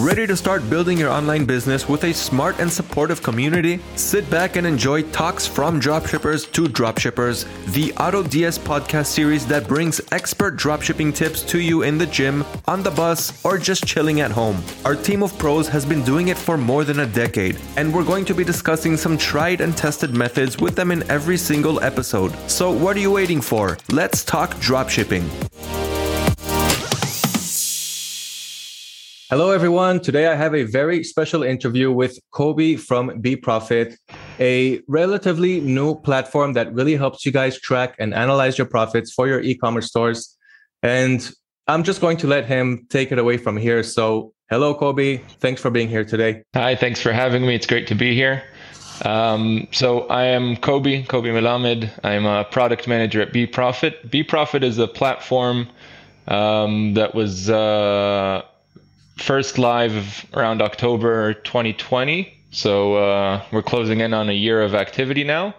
Ready 0.00 0.28
to 0.28 0.36
start 0.36 0.70
building 0.70 0.96
your 0.96 1.10
online 1.10 1.44
business 1.44 1.88
with 1.88 2.04
a 2.04 2.14
smart 2.14 2.60
and 2.60 2.72
supportive 2.72 3.20
community? 3.20 3.80
Sit 3.96 4.30
back 4.30 4.54
and 4.54 4.64
enjoy 4.64 5.02
talks 5.10 5.44
from 5.44 5.80
dropshippers 5.80 6.52
to 6.52 6.66
dropshippers, 6.66 7.46
the 7.72 7.88
AutoDS 7.94 8.60
podcast 8.60 9.06
series 9.06 9.44
that 9.48 9.66
brings 9.66 10.00
expert 10.12 10.56
dropshipping 10.56 11.12
tips 11.16 11.42
to 11.42 11.58
you 11.58 11.82
in 11.82 11.98
the 11.98 12.06
gym, 12.06 12.44
on 12.68 12.84
the 12.84 12.92
bus, 12.92 13.44
or 13.44 13.58
just 13.58 13.88
chilling 13.88 14.20
at 14.20 14.30
home. 14.30 14.62
Our 14.84 14.94
team 14.94 15.24
of 15.24 15.36
pros 15.36 15.66
has 15.66 15.84
been 15.84 16.04
doing 16.04 16.28
it 16.28 16.38
for 16.38 16.56
more 16.56 16.84
than 16.84 17.00
a 17.00 17.06
decade, 17.06 17.58
and 17.76 17.92
we're 17.92 18.04
going 18.04 18.24
to 18.26 18.34
be 18.34 18.44
discussing 18.44 18.96
some 18.96 19.18
tried 19.18 19.60
and 19.60 19.76
tested 19.76 20.14
methods 20.14 20.58
with 20.58 20.76
them 20.76 20.92
in 20.92 21.02
every 21.10 21.36
single 21.36 21.82
episode. 21.82 22.32
So, 22.48 22.70
what 22.70 22.96
are 22.96 23.00
you 23.00 23.10
waiting 23.10 23.40
for? 23.40 23.76
Let's 23.90 24.22
talk 24.22 24.54
dropshipping. 24.58 25.87
Hello, 29.30 29.50
everyone. 29.50 30.00
Today 30.00 30.26
I 30.26 30.34
have 30.34 30.54
a 30.54 30.62
very 30.62 31.04
special 31.04 31.42
interview 31.42 31.92
with 31.92 32.18
Kobe 32.30 32.76
from 32.76 33.10
BeProfit, 33.20 33.94
a 34.40 34.80
relatively 34.88 35.60
new 35.60 36.00
platform 36.00 36.54
that 36.54 36.72
really 36.72 36.96
helps 36.96 37.26
you 37.26 37.30
guys 37.30 37.60
track 37.60 37.94
and 37.98 38.14
analyze 38.14 38.56
your 38.56 38.66
profits 38.66 39.12
for 39.12 39.28
your 39.28 39.42
e 39.42 39.54
commerce 39.54 39.88
stores. 39.88 40.34
And 40.82 41.30
I'm 41.66 41.82
just 41.82 42.00
going 42.00 42.16
to 42.18 42.26
let 42.26 42.46
him 42.46 42.86
take 42.88 43.12
it 43.12 43.18
away 43.18 43.36
from 43.36 43.58
here. 43.58 43.82
So, 43.82 44.32
hello, 44.48 44.72
Kobe. 44.74 45.18
Thanks 45.40 45.60
for 45.60 45.68
being 45.68 45.90
here 45.90 46.06
today. 46.06 46.42
Hi, 46.54 46.74
thanks 46.74 47.02
for 47.02 47.12
having 47.12 47.42
me. 47.42 47.54
It's 47.54 47.66
great 47.66 47.86
to 47.88 47.94
be 47.94 48.14
here. 48.14 48.42
Um, 49.04 49.68
so, 49.72 50.06
I 50.08 50.24
am 50.24 50.56
Kobe, 50.56 51.02
Kobe 51.02 51.28
Melamed. 51.28 51.90
I'm 52.02 52.24
a 52.24 52.44
product 52.46 52.88
manager 52.88 53.20
at 53.20 53.34
BeProfit. 53.34 54.10
Be 54.10 54.22
Profit 54.22 54.64
is 54.64 54.78
a 54.78 54.88
platform 54.88 55.68
um, 56.28 56.94
that 56.94 57.14
was. 57.14 57.50
Uh, 57.50 58.40
first 59.18 59.58
live 59.58 60.26
around 60.34 60.62
October 60.62 61.34
2020. 61.34 62.32
So 62.50 62.94
uh, 62.94 63.42
we're 63.52 63.62
closing 63.62 64.00
in 64.00 64.14
on 64.14 64.28
a 64.28 64.32
year 64.32 64.62
of 64.62 64.74
activity 64.74 65.24
now. 65.24 65.54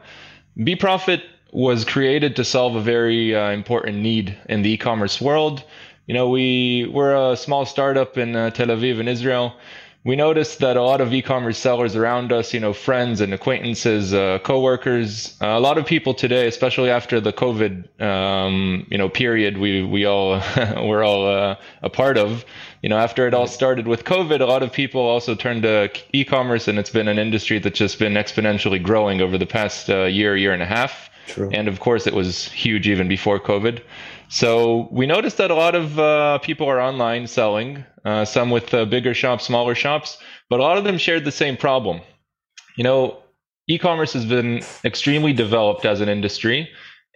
BeProfit 0.57 1.21
was 1.51 1.85
created 1.85 2.35
to 2.37 2.43
solve 2.43 2.75
a 2.75 2.81
very 2.81 3.35
uh, 3.35 3.51
important 3.51 3.97
need 3.97 4.37
in 4.47 4.61
the 4.61 4.71
e-commerce 4.71 5.21
world. 5.21 5.63
You 6.07 6.13
know, 6.13 6.29
we 6.29 6.89
we're 6.91 7.31
a 7.31 7.37
small 7.37 7.65
startup 7.65 8.17
in 8.17 8.35
uh, 8.35 8.49
Tel 8.51 8.67
Aviv 8.67 8.99
in 8.99 9.07
Israel 9.07 9.53
we 10.05 10.15
noticed 10.15 10.59
that 10.59 10.77
a 10.77 10.81
lot 10.81 11.01
of 11.01 11.13
e-commerce 11.13 11.57
sellers 11.57 11.95
around 11.95 12.31
us, 12.31 12.53
you 12.53 12.59
know, 12.59 12.71
friends 12.71 13.19
and 13.19 13.33
acquaintances, 13.33 14.13
uh, 14.13 14.39
coworkers, 14.43 15.37
uh, 15.41 15.47
a 15.47 15.59
lot 15.59 15.77
of 15.77 15.85
people 15.85 16.13
today, 16.13 16.47
especially 16.47 16.89
after 16.89 17.19
the 17.19 17.33
COVID, 17.33 18.01
um, 18.01 18.87
you 18.89 18.97
know, 18.97 19.09
period, 19.09 19.57
we 19.57 19.83
we 19.83 20.05
all 20.05 20.41
we're 20.57 21.03
all 21.03 21.27
uh, 21.27 21.55
a 21.81 21.89
part 21.89 22.17
of. 22.17 22.45
You 22.81 22.87
know, 22.87 22.97
after 22.97 23.27
it 23.27 23.33
all 23.33 23.47
started 23.47 23.87
with 23.87 24.05
COVID, 24.05 24.39
a 24.39 24.45
lot 24.45 24.63
of 24.63 24.71
people 24.71 25.01
also 25.01 25.35
turned 25.35 25.63
to 25.63 25.91
e-commerce, 26.13 26.69
and 26.69 26.79
it's 26.79 26.89
been 26.89 27.09
an 27.09 27.19
industry 27.19 27.59
that's 27.59 27.77
just 27.77 27.99
been 27.99 28.13
exponentially 28.13 28.81
growing 28.81 29.19
over 29.19 29.37
the 29.37 29.45
past 29.45 29.89
uh, 29.89 30.03
year, 30.03 30.37
year 30.37 30.53
and 30.53 30.63
a 30.63 30.65
half. 30.65 31.08
True. 31.29 31.49
And 31.53 31.67
of 31.67 31.79
course, 31.79 32.07
it 32.07 32.13
was 32.13 32.45
huge 32.45 32.87
even 32.87 33.07
before 33.07 33.39
COVID. 33.39 33.81
So 34.29 34.87
we 34.91 35.05
noticed 35.05 35.37
that 35.37 35.51
a 35.51 35.55
lot 35.55 35.75
of 35.75 35.99
uh, 35.99 36.39
people 36.39 36.67
are 36.67 36.79
online 36.79 37.27
selling, 37.27 37.85
uh, 38.03 38.25
some 38.25 38.49
with 38.49 38.73
uh, 38.73 38.85
bigger 38.85 39.13
shops, 39.13 39.45
smaller 39.45 39.75
shops, 39.75 40.17
but 40.49 40.59
a 40.59 40.63
lot 40.63 40.77
of 40.77 40.83
them 40.83 40.97
shared 40.97 41.25
the 41.25 41.31
same 41.31 41.55
problem. 41.55 42.01
You 42.75 42.83
know, 42.83 43.17
e-commerce 43.67 44.13
has 44.13 44.25
been 44.25 44.61
extremely 44.83 45.33
developed 45.33 45.85
as 45.85 46.01
an 46.01 46.09
industry, 46.09 46.69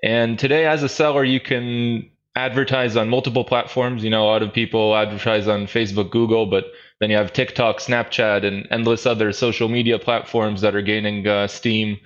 and 0.03 0.37
today, 0.37 0.65
as 0.65 0.83
a 0.83 0.89
seller, 0.89 1.23
you 1.23 1.39
can 1.39 2.09
advertise 2.35 2.97
on 2.97 3.09
multiple 3.09 3.45
platforms. 3.45 4.03
You 4.03 4.09
know, 4.09 4.23
a 4.23 4.29
lot 4.29 4.43
of 4.43 4.51
people 4.53 4.95
advertise 4.95 5.47
on 5.47 5.65
Facebook, 5.65 6.11
Google, 6.11 6.45
but 6.45 6.65
then 6.99 7.09
you 7.09 7.17
have 7.17 7.31
TikTok, 7.33 7.77
Snapchat, 7.77 8.45
and 8.45 8.67
endless 8.69 9.05
other 9.05 9.31
social 9.31 9.69
media 9.69 9.97
platforms 9.97 10.61
that 10.61 10.75
are 10.75 10.81
gaining 10.81 11.27
uh, 11.27 11.47
steam 11.47 11.97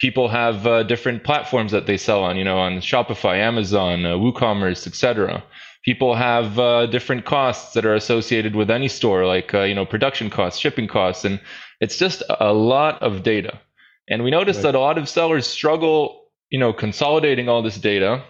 people 0.00 0.28
have 0.28 0.66
uh, 0.66 0.82
different 0.82 1.24
platforms 1.24 1.72
that 1.72 1.86
they 1.86 1.96
sell 1.96 2.22
on, 2.24 2.36
you 2.36 2.44
know, 2.44 2.58
on 2.58 2.78
Shopify, 2.78 3.38
Amazon, 3.38 4.04
uh, 4.04 4.14
WooCommerce, 4.14 4.86
etc. 4.86 5.42
People 5.84 6.14
have 6.14 6.58
uh, 6.58 6.86
different 6.86 7.24
costs 7.24 7.74
that 7.74 7.84
are 7.84 7.94
associated 7.94 8.56
with 8.56 8.70
any 8.70 8.88
store, 8.88 9.26
like 9.26 9.52
uh, 9.54 9.62
you 9.62 9.74
know, 9.74 9.84
production 9.84 10.30
costs, 10.30 10.58
shipping 10.58 10.88
costs, 10.88 11.24
and 11.24 11.40
it's 11.80 11.98
just 11.98 12.22
a 12.40 12.52
lot 12.52 13.02
of 13.02 13.22
data. 13.22 13.60
And 14.08 14.22
we 14.24 14.30
noticed 14.30 14.58
right. 14.58 14.72
that 14.72 14.74
a 14.74 14.80
lot 14.80 14.98
of 14.98 15.08
sellers 15.08 15.46
struggle, 15.46 16.28
you 16.50 16.58
know, 16.58 16.72
consolidating 16.72 17.48
all 17.48 17.62
this 17.62 17.76
data 17.76 18.22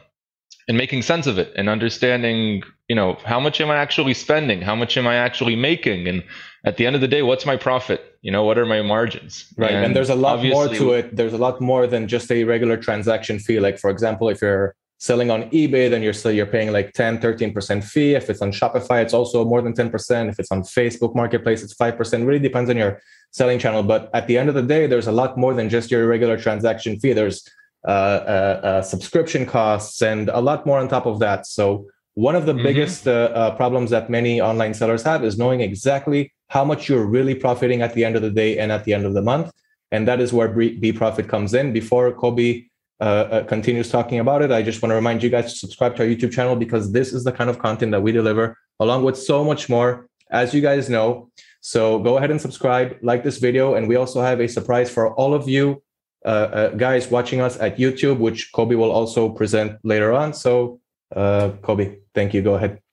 and 0.69 0.77
making 0.77 1.03
sense 1.03 1.27
of 1.27 1.39
it 1.39 1.53
and 1.57 1.69
understanding, 1.69 2.63
you 2.89 2.97
know, 2.97 3.19
how 3.25 3.41
much 3.41 3.61
am 3.61 3.71
I 3.71 3.77
actually 3.77 4.15
spending? 4.15 4.61
How 4.63 4.75
much 4.75 4.97
am 4.97 5.07
I 5.07 5.17
actually 5.17 5.57
making? 5.57 6.09
And 6.09 6.25
at 6.65 6.77
the 6.77 6.87
end 6.87 6.95
of 6.95 7.03
the 7.03 7.09
day, 7.09 7.23
what's 7.23 7.47
my 7.47 7.57
profit? 7.57 8.01
You 8.25 8.31
know, 8.31 8.43
what 8.43 8.57
are 8.59 8.65
my 8.65 8.81
margins? 8.81 9.53
Right. 9.59 9.71
And, 9.71 9.85
and 9.85 9.97
there's 9.97 10.09
a 10.09 10.15
lot 10.15 10.43
more 10.43 10.67
to 10.67 10.93
it. 10.93 11.15
There's 11.15 11.35
a 11.35 11.39
lot 11.47 11.61
more 11.61 11.87
than 11.87 12.09
just 12.09 12.33
a 12.33 12.45
regular 12.45 12.79
transaction 12.79 13.39
fee. 13.39 13.61
Like, 13.61 13.79
for 13.79 13.91
example, 13.91 14.31
if 14.31 14.41
you're 14.41 14.75
selling 14.99 15.31
on 15.31 15.43
eBay, 15.51 15.91
then 15.91 16.03
you're 16.03 16.15
still 16.15 16.33
you're 16.33 16.47
paying 16.47 16.73
like 16.73 16.95
10, 16.95 17.19
13% 17.19 17.85
fee. 17.85 18.15
If 18.15 18.31
it's 18.31 18.41
on 18.41 18.51
Shopify, 18.51 19.03
it's 19.03 19.13
also 19.13 19.45
more 19.45 19.61
than 19.61 19.75
10%. 19.75 20.31
If 20.31 20.39
it's 20.39 20.51
on 20.51 20.63
Facebook 20.63 21.15
Marketplace, 21.15 21.63
it's 21.63 21.75
5%. 21.75 22.27
Really 22.27 22.39
depends 22.39 22.71
on 22.71 22.79
your 22.79 22.99
selling 23.31 23.59
channel. 23.59 23.83
But 23.83 24.09
at 24.15 24.27
the 24.27 24.39
end 24.39 24.49
of 24.49 24.55
the 24.55 24.63
day, 24.63 24.87
there's 24.87 25.07
a 25.07 25.13
lot 25.13 25.37
more 25.37 25.53
than 25.53 25.69
just 25.69 25.91
your 25.91 26.07
regular 26.07 26.39
transaction 26.39 26.99
fee. 26.99 27.13
There's 27.13 27.47
uh, 27.87 27.91
uh, 27.91 28.61
uh, 28.65 28.83
subscription 28.83 29.45
costs 29.45 30.01
and 30.01 30.31
a 30.31 30.41
lot 30.41 30.65
more 30.65 30.79
on 30.79 30.89
top 30.89 31.05
of 31.05 31.19
that. 31.19 31.47
So 31.47 31.87
one 32.15 32.37
of 32.37 32.47
the 32.47 32.55
mm-hmm. 32.55 32.63
biggest 32.63 33.07
uh, 33.07 33.31
uh, 33.35 33.55
problems 33.57 33.91
that 33.91 34.09
many 34.09 34.41
online 34.41 34.73
sellers 34.73 35.03
have 35.03 35.23
is 35.23 35.37
knowing 35.37 35.61
exactly 35.61 36.33
how 36.49 36.65
much 36.65 36.89
you're 36.89 37.07
really 37.07 37.35
profiting 37.35 37.83
at 37.83 37.95
the 37.95 38.05
end 38.05 38.17
of 38.17 38.23
the 38.23 38.31
day 38.31 38.59
and 38.59 38.71
at 38.71 38.85
the 38.85 38.95
end 38.95 39.05
of 39.07 39.15
the 39.15 39.23
month. 39.23 39.51
And 39.91 40.07
that 40.09 40.21
is 40.21 40.33
where 40.33 40.49
BeProfit 40.49 41.29
comes 41.29 41.55
in. 41.55 41.73
Before 41.73 42.13
Kobe 42.13 42.65
uh, 43.01 43.05
uh, 43.05 43.45
continues 43.45 43.91
talking 43.91 44.19
about 44.19 44.43
it, 44.43 44.51
I 44.51 44.63
just 44.63 44.83
want 44.83 44.91
to 44.91 44.97
remind 44.97 45.23
you 45.23 45.31
guys 45.31 45.53
to 45.53 45.59
subscribe 45.59 45.97
to 45.97 46.03
our 46.03 46.09
YouTube 46.09 46.33
channel 46.33 46.57
because 46.57 46.93
this 46.93 47.13
is 47.13 47.25
the 47.25 47.33
kind 47.33 47.51
of 47.51 47.59
content 47.59 47.93
that 47.93 48.03
we 48.03 48.13
deliver, 48.13 48.57
along 48.81 49.05
with 49.05 49.17
so 49.17 49.45
much 49.45 49.69
more, 49.69 50.09
as 50.31 50.55
you 50.55 50.61
guys 50.61 50.89
know. 50.89 51.31
So 51.61 51.99
go 51.99 52.19
ahead 52.19 52.31
and 52.31 52.41
subscribe, 52.41 52.97
like 53.03 53.25
this 53.25 53.39
video, 53.39 53.75
and 53.75 53.89
we 53.89 53.97
also 53.97 54.21
have 54.21 54.41
a 54.41 54.49
surprise 54.49 54.91
for 54.91 55.15
all 55.15 55.35
of 55.35 55.49
you 55.49 55.83
uh, 56.25 56.29
uh 56.29 56.69
guys 56.71 57.11
watching 57.11 57.41
us 57.41 57.59
at 57.61 57.77
YouTube, 57.77 58.19
which 58.19 58.51
Kobe 58.53 58.75
will 58.75 58.91
also 58.91 59.29
present 59.29 59.79
later 59.83 60.13
on. 60.13 60.33
So, 60.33 60.81
uh, 61.15 61.51
Kobe, 61.63 61.99
thank 62.15 62.33
you. 62.35 62.43
Go 62.43 62.55
ahead. 62.55 62.84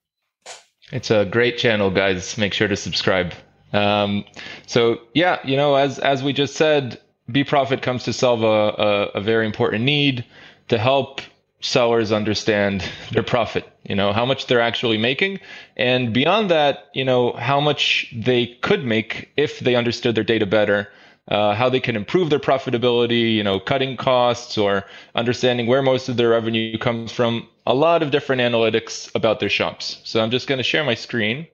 It's 0.91 1.09
a 1.09 1.25
great 1.25 1.57
channel, 1.57 1.89
guys. 1.89 2.37
Make 2.37 2.53
sure 2.53 2.67
to 2.67 2.75
subscribe. 2.75 3.33
Um, 3.73 4.25
so 4.67 4.99
yeah, 5.13 5.39
you 5.45 5.55
know, 5.55 5.75
as 5.75 5.99
as 5.99 6.23
we 6.23 6.33
just 6.33 6.55
said, 6.55 6.99
BeProfit 7.29 7.81
comes 7.81 8.03
to 8.03 8.13
solve 8.13 8.43
a, 8.43 8.45
a, 8.45 9.05
a 9.19 9.21
very 9.21 9.45
important 9.45 9.83
need 9.83 10.25
to 10.67 10.77
help 10.77 11.21
sellers 11.61 12.11
understand 12.11 12.83
their 13.11 13.23
profit. 13.23 13.65
You 13.83 13.95
know 13.95 14.11
how 14.11 14.25
much 14.25 14.47
they're 14.47 14.61
actually 14.61 14.97
making, 14.97 15.39
and 15.77 16.13
beyond 16.13 16.51
that, 16.51 16.89
you 16.93 17.05
know 17.05 17.33
how 17.33 17.59
much 17.61 18.13
they 18.15 18.47
could 18.61 18.83
make 18.85 19.31
if 19.37 19.59
they 19.59 19.75
understood 19.75 20.15
their 20.15 20.23
data 20.23 20.45
better. 20.45 20.89
Uh, 21.27 21.53
how 21.55 21.69
they 21.69 21.79
can 21.79 21.95
improve 21.95 22.29
their 22.29 22.39
profitability, 22.39 23.35
you 23.35 23.43
know, 23.43 23.59
cutting 23.59 23.95
costs 23.95 24.57
or 24.57 24.83
understanding 25.15 25.67
where 25.67 25.81
most 25.81 26.09
of 26.09 26.17
their 26.17 26.29
revenue 26.29 26.77
comes 26.79 27.11
from. 27.11 27.47
A 27.71 27.73
lot 27.73 28.03
of 28.03 28.11
different 28.11 28.41
analytics 28.41 29.09
about 29.15 29.39
their 29.39 29.47
shops. 29.47 30.01
So 30.03 30.21
I'm 30.21 30.29
just 30.29 30.45
going 30.45 30.57
to 30.57 30.63
share 30.63 30.83
my 30.83 30.93
screen 30.93 31.47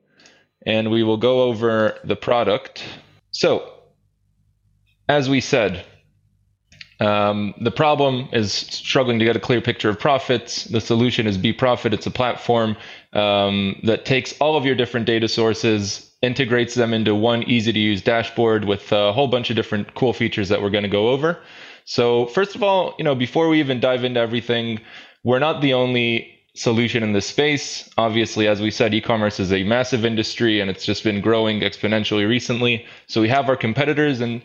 and 0.65 0.89
we 0.89 1.03
will 1.03 1.17
go 1.17 1.43
over 1.43 1.99
the 2.03 2.15
product. 2.15 2.83
So, 3.29 3.71
as 5.07 5.29
we 5.29 5.41
said, 5.41 5.85
um, 6.99 7.53
the 7.61 7.69
problem 7.69 8.29
is 8.33 8.51
struggling 8.51 9.19
to 9.19 9.25
get 9.25 9.35
a 9.35 9.39
clear 9.39 9.61
picture 9.61 9.89
of 9.89 9.99
profits. 9.99 10.63
The 10.63 10.81
solution 10.81 11.27
is 11.27 11.37
BeProfit. 11.37 11.93
It's 11.93 12.07
a 12.07 12.11
platform 12.11 12.77
um, 13.13 13.79
that 13.83 14.03
takes 14.05 14.33
all 14.39 14.57
of 14.57 14.65
your 14.65 14.73
different 14.73 15.05
data 15.05 15.27
sources, 15.27 16.11
integrates 16.23 16.73
them 16.73 16.95
into 16.95 17.13
one 17.13 17.43
easy 17.43 17.71
to 17.71 17.79
use 17.79 18.01
dashboard 18.01 18.65
with 18.65 18.91
a 18.91 19.13
whole 19.13 19.27
bunch 19.27 19.51
of 19.51 19.55
different 19.55 19.93
cool 19.93 20.13
features 20.13 20.49
that 20.49 20.63
we're 20.63 20.71
going 20.71 20.81
to 20.83 20.89
go 20.89 21.09
over. 21.09 21.39
So, 21.85 22.25
first 22.25 22.55
of 22.55 22.63
all, 22.63 22.95
you 22.97 23.03
know, 23.05 23.15
before 23.15 23.47
we 23.47 23.59
even 23.59 23.79
dive 23.79 24.03
into 24.03 24.19
everything, 24.19 24.81
we're 25.27 25.39
not 25.39 25.59
the 25.59 25.73
only 25.73 26.33
solution 26.55 27.03
in 27.03 27.11
this 27.11 27.25
space. 27.25 27.89
Obviously, 27.97 28.47
as 28.47 28.61
we 28.61 28.71
said, 28.71 28.93
e-commerce 28.93 29.41
is 29.41 29.51
a 29.51 29.61
massive 29.65 30.05
industry 30.05 30.61
and 30.61 30.69
it's 30.69 30.85
just 30.85 31.03
been 31.03 31.19
growing 31.19 31.59
exponentially 31.59 32.25
recently. 32.25 32.85
So 33.07 33.19
we 33.19 33.27
have 33.27 33.49
our 33.49 33.57
competitors 33.57 34.21
and 34.21 34.41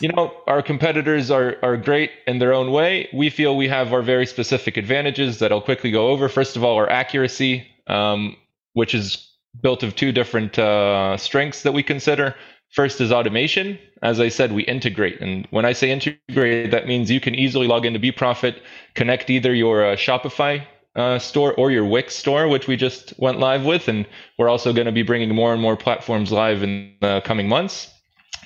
you 0.00 0.08
know, 0.08 0.32
our 0.48 0.62
competitors 0.62 1.30
are, 1.30 1.54
are 1.62 1.76
great 1.76 2.10
in 2.26 2.40
their 2.40 2.52
own 2.52 2.72
way. 2.72 3.08
We 3.14 3.30
feel 3.30 3.56
we 3.56 3.68
have 3.68 3.92
our 3.92 4.02
very 4.02 4.26
specific 4.26 4.76
advantages 4.76 5.38
that 5.38 5.52
I'll 5.52 5.60
quickly 5.60 5.92
go 5.92 6.08
over. 6.08 6.28
First 6.28 6.56
of 6.56 6.64
all, 6.64 6.74
our 6.74 6.90
accuracy, 6.90 7.64
um, 7.86 8.36
which 8.72 8.96
is 8.96 9.30
built 9.62 9.84
of 9.84 9.94
two 9.94 10.10
different 10.10 10.58
uh, 10.58 11.16
strengths 11.16 11.62
that 11.62 11.72
we 11.72 11.84
consider. 11.84 12.34
First 12.74 13.00
is 13.00 13.12
automation. 13.12 13.78
As 14.02 14.18
I 14.18 14.28
said, 14.28 14.50
we 14.50 14.64
integrate. 14.64 15.20
And 15.20 15.46
when 15.50 15.64
I 15.64 15.72
say 15.72 15.92
integrate, 15.92 16.72
that 16.72 16.88
means 16.88 17.08
you 17.08 17.20
can 17.20 17.32
easily 17.36 17.68
log 17.68 17.86
into 17.86 18.00
BeProfit, 18.00 18.60
connect 18.94 19.30
either 19.30 19.54
your 19.54 19.92
uh, 19.92 19.94
Shopify 19.94 20.66
uh, 20.96 21.20
store 21.20 21.54
or 21.54 21.70
your 21.70 21.84
Wix 21.84 22.16
store, 22.16 22.48
which 22.48 22.66
we 22.66 22.76
just 22.76 23.14
went 23.16 23.38
live 23.38 23.64
with. 23.64 23.86
And 23.86 24.06
we're 24.38 24.48
also 24.48 24.72
going 24.72 24.86
to 24.86 24.92
be 24.92 25.04
bringing 25.04 25.32
more 25.32 25.52
and 25.52 25.62
more 25.62 25.76
platforms 25.76 26.32
live 26.32 26.64
in 26.64 26.96
the 27.00 27.22
coming 27.24 27.48
months. 27.48 27.92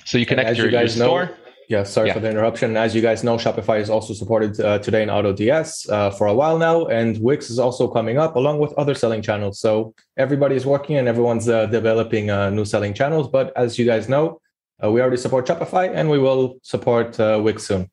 So 0.05 0.19
you 0.19 0.27
connect 0.27 0.57
your, 0.57 0.67
you 0.67 0.71
guys 0.71 0.95
your 0.95 1.07
store. 1.07 1.37
Yeah, 1.69 1.83
sorry 1.83 2.07
yeah. 2.07 2.15
for 2.15 2.19
the 2.19 2.29
interruption. 2.31 2.75
As 2.75 2.95
you 2.95 3.01
guys 3.01 3.23
know, 3.23 3.37
Shopify 3.37 3.79
is 3.79 3.91
also 3.91 4.15
supported 4.15 4.59
uh, 4.59 4.79
today 4.79 5.03
in 5.03 5.09
AutoDS 5.09 5.87
uh, 5.91 6.09
for 6.09 6.25
a 6.25 6.33
while 6.33 6.57
now, 6.57 6.87
and 6.87 7.15
Wix 7.19 7.51
is 7.51 7.59
also 7.59 7.87
coming 7.87 8.17
up 8.17 8.35
along 8.35 8.57
with 8.57 8.73
other 8.73 8.95
selling 8.95 9.21
channels. 9.21 9.59
So 9.59 9.93
everybody 10.17 10.55
is 10.55 10.65
working 10.65 10.97
and 10.97 11.07
everyone's 11.07 11.47
uh, 11.47 11.67
developing 11.67 12.31
uh, 12.31 12.49
new 12.49 12.65
selling 12.65 12.95
channels. 12.95 13.27
But 13.27 13.55
as 13.55 13.77
you 13.77 13.85
guys 13.85 14.09
know, 14.09 14.41
uh, 14.83 14.89
we 14.91 14.99
already 14.99 15.17
support 15.17 15.45
Shopify, 15.45 15.93
and 15.93 16.09
we 16.09 16.17
will 16.17 16.57
support 16.63 17.19
uh, 17.19 17.39
Wix 17.43 17.65
soon. 17.65 17.83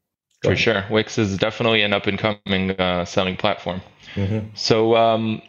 Go 0.40 0.48
for 0.48 0.52
ahead. 0.52 0.58
sure, 0.58 0.84
Wix 0.90 1.18
is 1.18 1.36
definitely 1.36 1.82
an 1.82 1.92
up 1.92 2.06
and 2.06 2.18
coming 2.18 2.74
selling 3.04 3.36
platform. 3.36 3.82
Mm-hmm. 4.14 4.48
So. 4.54 4.96
Um, 4.96 5.42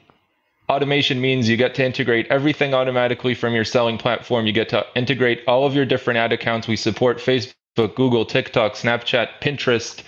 automation 0.70 1.22
means 1.22 1.48
you 1.48 1.56
get 1.56 1.74
to 1.76 1.86
integrate 1.86 2.28
everything 2.28 2.74
automatically 2.74 3.34
from 3.34 3.54
your 3.54 3.64
selling 3.64 3.98
platform. 3.98 4.46
You 4.46 4.52
get 4.52 4.68
to 4.68 4.86
integrate 4.98 5.40
all 5.48 5.66
of 5.66 5.74
your 5.74 5.86
different 5.86 6.18
ad 6.18 6.34
accounts. 6.34 6.68
We 6.68 6.76
support 6.76 7.20
Facebook, 7.20 7.54
Google, 7.86 8.26
TikTok, 8.26 8.74
Snapchat, 8.74 9.28
Pinterest. 9.40 10.02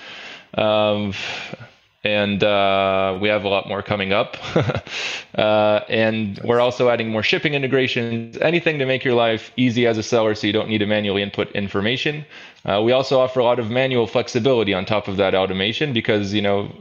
Um, 0.57 1.13
and 2.03 2.43
uh, 2.43 3.17
we 3.21 3.27
have 3.27 3.43
a 3.43 3.49
lot 3.49 3.67
more 3.67 3.81
coming 3.83 4.13
up. 4.13 4.37
uh, 5.35 5.81
and 5.89 6.39
we're 6.43 6.61
also 6.61 6.89
adding 6.89 7.09
more 7.09 7.23
shipping 7.23 7.53
integrations, 7.53 8.37
anything 8.37 8.79
to 8.79 8.85
make 8.85 9.03
your 9.03 9.15
life 9.15 9.51
easy 9.57 9.85
as 9.85 9.97
a 9.97 10.03
seller 10.03 10.33
so 10.33 10.47
you 10.47 10.53
don't 10.53 10.69
need 10.69 10.77
to 10.77 10.85
manually 10.85 11.21
input 11.21 11.51
information. 11.51 12.25
Uh, 12.65 12.81
we 12.83 12.93
also 12.93 13.19
offer 13.19 13.39
a 13.41 13.43
lot 13.43 13.59
of 13.59 13.69
manual 13.69 14.07
flexibility 14.07 14.73
on 14.73 14.85
top 14.85 15.07
of 15.07 15.17
that 15.17 15.35
automation 15.35 15.91
because, 15.91 16.33
you 16.33 16.41
know, 16.41 16.71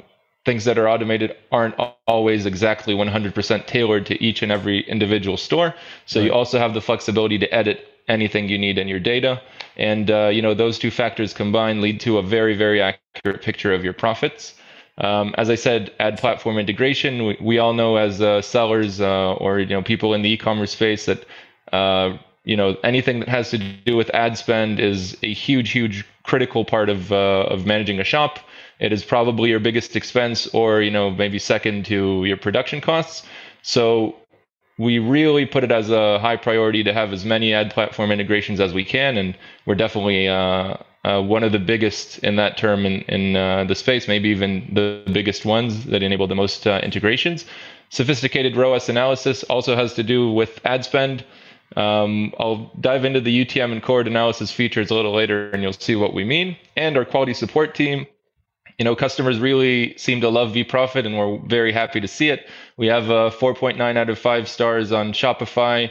things 0.45 0.65
that 0.65 0.79
are 0.79 0.89
automated 0.89 1.37
aren't 1.51 1.75
always 2.07 2.47
exactly 2.47 2.95
100% 2.95 3.67
tailored 3.67 4.07
to 4.07 4.23
each 4.23 4.43
and 4.43 4.53
every 4.53 4.81
individual 4.89 5.37
store. 5.37 5.75
So 6.07 6.21
right. 6.21 6.27
you 6.27 6.33
also 6.33 6.59
have 6.59 6.75
the 6.75 6.81
flexibility 6.81 7.39
to 7.39 7.55
edit 7.55 7.87
anything 8.09 8.49
you 8.49 8.59
need 8.59 8.79
in 8.79 8.89
your 8.89 9.01
data. 9.01 9.41
And 9.77 10.11
uh, 10.11 10.29
you 10.29 10.43
know 10.43 10.55
those 10.55 10.79
two 10.79 10.91
factors 10.91 11.33
combined 11.33 11.81
lead 11.81 12.01
to 12.01 12.19
a 12.19 12.23
very 12.23 12.57
very 12.57 12.81
accurate 12.81 13.43
picture 13.43 13.73
of 13.73 13.85
your 13.85 13.93
profits. 13.93 14.55
Um, 14.99 15.33
as 15.39 15.49
I 15.49 15.55
said, 15.55 15.93
ad 16.01 16.19
platform 16.19 16.59
integration. 16.59 17.25
We, 17.25 17.37
we 17.41 17.59
all 17.59 17.73
know 17.73 17.97
as 17.97 18.21
uh, 18.21 18.43
sellers 18.43 19.01
uh, 19.01 19.35
or 19.35 19.61
you 19.61 19.67
know 19.67 19.83
people 19.83 20.13
in 20.15 20.23
the 20.23 20.31
e-commerce 20.31 20.73
space 20.73 21.07
that 21.07 21.25
uh, 21.73 22.17
you 22.45 22.57
know 22.57 22.77
anything 22.83 23.21
that 23.21 23.29
has 23.29 23.51
to 23.51 23.59
do 23.59 23.97
with 23.97 24.11
ad 24.11 24.37
spend 24.37 24.81
is 24.81 25.17
a 25.23 25.33
huge 25.33 25.71
huge 25.71 26.05
critical 26.25 26.65
part 26.65 26.89
of 26.89 27.13
uh, 27.13 27.47
of 27.49 27.67
managing 27.67 28.01
a 28.01 28.05
shop. 28.05 28.41
It 28.81 28.93
is 28.93 29.05
probably 29.05 29.51
your 29.51 29.61
biggest 29.61 29.95
expense, 29.97 30.47
or 30.49 30.83
you 30.83 30.91
know 30.91 31.11
maybe 31.11 31.39
second 31.39 31.87
to 31.87 32.25
your 32.25 32.37
production 32.37 32.81
costs. 32.81 33.25
So 33.63 34.17
we 34.79 35.01
really 35.01 35.45
put 35.45 35.65
it 35.65 35.73
as 35.73 35.91
a 35.91 36.19
high 36.21 36.37
priority 36.37 36.85
to 36.85 36.93
have 36.95 37.13
as 37.13 37.25
many 37.25 37.53
ad 37.53 37.73
platform 37.73 38.13
integrations 38.13 38.61
as 38.61 38.73
we 38.73 38.85
can, 38.85 39.19
and 39.19 39.37
we're 39.67 39.75
definitely 39.75 40.29
uh, 40.29 40.77
uh, 41.05 41.21
one 41.21 41.43
of 41.43 41.51
the 41.51 41.59
biggest 41.59 42.19
in 42.19 42.37
that 42.37 42.57
term 42.57 42.87
in, 42.87 43.03
in 43.03 43.37
uh, 43.37 43.65
the 43.65 43.75
space, 43.75 44.07
maybe 44.07 44.29
even 44.29 44.71
the 44.73 45.03
biggest 45.13 45.45
ones 45.45 45.85
that 45.87 46.03
enable 46.03 46.29
the 46.29 46.35
most 46.35 46.67
uh, 46.67 46.81
integrations. 46.83 47.45
Sophisticated 47.91 48.57
ROAS 48.57 48.89
analysis 48.89 49.43
also 49.45 49.75
has 49.75 49.95
to 49.95 50.03
do 50.03 50.31
with 50.33 50.61
ad 50.65 50.85
spend. 50.85 51.25
Um, 51.77 52.33
I'll 52.39 52.71
dive 52.81 53.05
into 53.05 53.21
the 53.21 53.45
UTM 53.45 53.73
and 53.73 53.83
cohort 53.83 54.07
analysis 54.07 54.53
features 54.53 54.91
a 54.91 54.95
little 54.95 55.15
later, 55.15 55.51
and 55.51 55.63
you'll 55.63 55.73
see 55.73 55.97
what 55.97 56.15
we 56.15 56.25
mean. 56.25 56.57
And 56.77 56.97
our 56.97 57.05
quality 57.05 57.35
support 57.35 57.75
team 57.75 58.07
you 58.79 58.85
know, 58.85 58.95
customers 58.95 59.41
really 59.41 59.97
seem 59.99 60.21
to 60.21 60.29
love 60.29 60.53
BeProfit, 60.53 61.05
and 61.05 61.19
we're 61.19 61.39
very 61.49 61.73
happy 61.73 62.01
to 62.01 62.09
see 62.09 62.29
it. 62.29 62.49
We 62.77 62.87
have 62.87 63.11
a 63.11 63.31
4.9 63.31 63.97
out 63.97 64.09
of 64.09 64.19
five 64.19 64.49
stars 64.49 64.93
on 64.93 65.13
Shopify. 65.13 65.91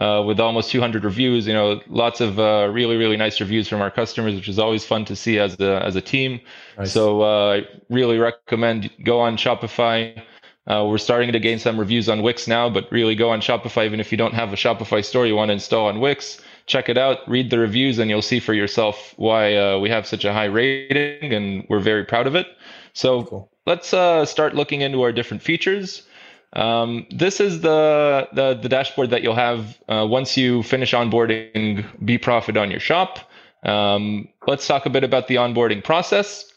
Uh, 0.00 0.22
with 0.26 0.40
almost 0.40 0.70
200 0.70 1.04
reviews, 1.04 1.46
you 1.46 1.52
know, 1.52 1.78
lots 1.86 2.22
of 2.22 2.40
uh, 2.40 2.66
really, 2.72 2.96
really 2.96 3.16
nice 3.18 3.38
reviews 3.40 3.68
from 3.68 3.82
our 3.82 3.90
customers, 3.90 4.34
which 4.34 4.48
is 4.48 4.58
always 4.58 4.86
fun 4.86 5.04
to 5.04 5.14
see 5.14 5.38
as 5.38 5.60
a 5.60 5.84
as 5.84 5.96
a 5.96 6.00
team. 6.00 6.40
Nice. 6.78 6.92
So 6.92 7.20
uh, 7.20 7.60
I 7.60 7.66
really 7.90 8.16
recommend 8.16 8.90
go 9.04 9.20
on 9.20 9.36
Shopify. 9.36 10.18
Uh, 10.66 10.86
we're 10.88 10.96
starting 10.96 11.30
to 11.32 11.38
gain 11.38 11.58
some 11.58 11.78
reviews 11.78 12.08
on 12.08 12.22
Wix 12.22 12.48
now, 12.48 12.70
but 12.70 12.90
really 12.90 13.14
go 13.14 13.28
on 13.28 13.42
Shopify. 13.42 13.84
Even 13.84 14.00
if 14.00 14.10
you 14.10 14.16
don't 14.16 14.32
have 14.32 14.50
a 14.54 14.56
Shopify 14.56 15.04
store 15.04 15.26
you 15.26 15.36
want 15.36 15.50
to 15.50 15.52
install 15.52 15.88
on 15.88 16.00
Wix, 16.00 16.40
check 16.66 16.88
it 16.88 16.98
out, 16.98 17.18
read 17.28 17.50
the 17.50 17.58
reviews, 17.58 17.98
and 17.98 18.10
you'll 18.10 18.22
see 18.22 18.40
for 18.40 18.54
yourself 18.54 19.14
why 19.16 19.56
uh, 19.56 19.78
we 19.78 19.90
have 19.90 20.06
such 20.06 20.24
a 20.24 20.32
high 20.32 20.46
rating, 20.46 21.32
and 21.32 21.66
we're 21.68 21.80
very 21.80 22.04
proud 22.04 22.26
of 22.26 22.34
it. 22.34 22.46
So 22.92 23.24
cool. 23.24 23.50
let's 23.66 23.92
uh, 23.94 24.24
start 24.24 24.54
looking 24.54 24.80
into 24.80 25.02
our 25.02 25.12
different 25.12 25.42
features. 25.42 26.06
Um, 26.54 27.06
this 27.10 27.40
is 27.40 27.62
the, 27.62 28.28
the, 28.32 28.54
the 28.54 28.68
dashboard 28.68 29.10
that 29.10 29.22
you'll 29.22 29.34
have 29.34 29.78
uh, 29.88 30.06
once 30.08 30.36
you 30.36 30.62
finish 30.62 30.92
onboarding 30.92 31.84
BeProfit 32.04 32.60
on 32.60 32.70
your 32.70 32.80
shop. 32.80 33.20
Um, 33.64 34.28
let's 34.46 34.66
talk 34.66 34.86
a 34.86 34.90
bit 34.90 35.04
about 35.04 35.28
the 35.28 35.36
onboarding 35.36 35.82
process. 35.82 36.52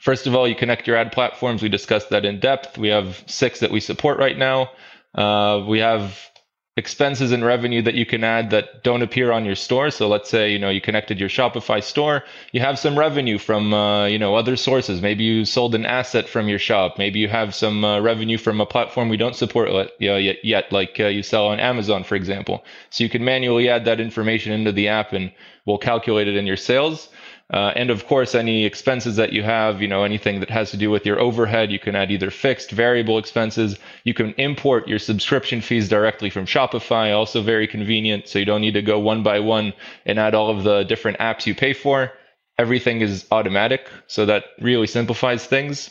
First 0.00 0.26
of 0.26 0.34
all, 0.34 0.48
you 0.48 0.56
connect 0.56 0.86
your 0.86 0.96
ad 0.96 1.12
platforms. 1.12 1.62
We 1.62 1.68
discussed 1.68 2.10
that 2.10 2.24
in 2.24 2.40
depth. 2.40 2.76
We 2.76 2.88
have 2.88 3.22
six 3.26 3.60
that 3.60 3.70
we 3.70 3.80
support 3.80 4.18
right 4.18 4.36
now. 4.36 4.70
Uh, 5.14 5.64
we 5.66 5.78
have 5.78 6.31
expenses 6.78 7.32
and 7.32 7.44
revenue 7.44 7.82
that 7.82 7.94
you 7.94 8.06
can 8.06 8.24
add 8.24 8.48
that 8.48 8.82
don't 8.82 9.02
appear 9.02 9.30
on 9.30 9.44
your 9.44 9.54
store. 9.54 9.90
So 9.90 10.08
let's 10.08 10.30
say, 10.30 10.50
you 10.50 10.58
know, 10.58 10.70
you 10.70 10.80
connected 10.80 11.20
your 11.20 11.28
Shopify 11.28 11.82
store, 11.82 12.24
you 12.52 12.60
have 12.60 12.78
some 12.78 12.98
revenue 12.98 13.36
from, 13.36 13.74
uh, 13.74 14.06
you 14.06 14.18
know, 14.18 14.34
other 14.36 14.56
sources. 14.56 15.02
Maybe 15.02 15.22
you 15.24 15.44
sold 15.44 15.74
an 15.74 15.84
asset 15.84 16.28
from 16.28 16.48
your 16.48 16.58
shop. 16.58 16.96
Maybe 16.96 17.18
you 17.18 17.28
have 17.28 17.54
some 17.54 17.84
uh, 17.84 18.00
revenue 18.00 18.38
from 18.38 18.58
a 18.60 18.66
platform 18.66 19.10
we 19.10 19.18
don't 19.18 19.36
support 19.36 19.68
yet, 19.98 20.44
yet 20.44 20.72
like 20.72 20.98
uh, 20.98 21.08
you 21.08 21.22
sell 21.22 21.48
on 21.48 21.60
Amazon, 21.60 22.04
for 22.04 22.14
example. 22.14 22.64
So 22.88 23.04
you 23.04 23.10
can 23.10 23.22
manually 23.22 23.68
add 23.68 23.84
that 23.84 24.00
information 24.00 24.52
into 24.52 24.72
the 24.72 24.88
app 24.88 25.12
and 25.12 25.30
we'll 25.66 25.78
calculate 25.78 26.26
it 26.26 26.36
in 26.36 26.46
your 26.46 26.56
sales. 26.56 27.10
Uh, 27.52 27.70
and 27.76 27.90
of 27.90 28.06
course, 28.06 28.34
any 28.34 28.64
expenses 28.64 29.16
that 29.16 29.32
you 29.32 29.42
have, 29.42 29.82
you 29.82 29.88
know, 29.88 30.04
anything 30.04 30.40
that 30.40 30.48
has 30.48 30.70
to 30.70 30.76
do 30.78 30.90
with 30.90 31.04
your 31.04 31.20
overhead, 31.20 31.70
you 31.70 31.78
can 31.78 31.94
add 31.94 32.10
either 32.10 32.30
fixed, 32.30 32.70
variable 32.70 33.18
expenses. 33.18 33.78
You 34.04 34.14
can 34.14 34.32
import 34.38 34.88
your 34.88 34.98
subscription 34.98 35.60
fees 35.60 35.88
directly 35.88 36.30
from 36.30 36.46
Shopify, 36.46 37.14
also 37.14 37.42
very 37.42 37.66
convenient. 37.66 38.26
So 38.26 38.38
you 38.38 38.46
don't 38.46 38.62
need 38.62 38.74
to 38.74 38.82
go 38.82 38.98
one 38.98 39.22
by 39.22 39.40
one 39.40 39.74
and 40.06 40.18
add 40.18 40.34
all 40.34 40.48
of 40.48 40.64
the 40.64 40.84
different 40.84 41.18
apps 41.18 41.44
you 41.44 41.54
pay 41.54 41.74
for. 41.74 42.12
Everything 42.58 43.02
is 43.02 43.26
automatic. 43.30 43.86
So 44.06 44.24
that 44.26 44.44
really 44.58 44.86
simplifies 44.86 45.44
things. 45.44 45.90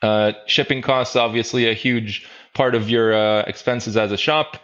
Uh, 0.00 0.32
shipping 0.46 0.80
costs, 0.80 1.14
obviously, 1.14 1.68
a 1.68 1.74
huge 1.74 2.26
part 2.54 2.74
of 2.74 2.88
your 2.88 3.12
uh, 3.12 3.42
expenses 3.42 3.98
as 3.98 4.12
a 4.12 4.16
shop 4.16 4.56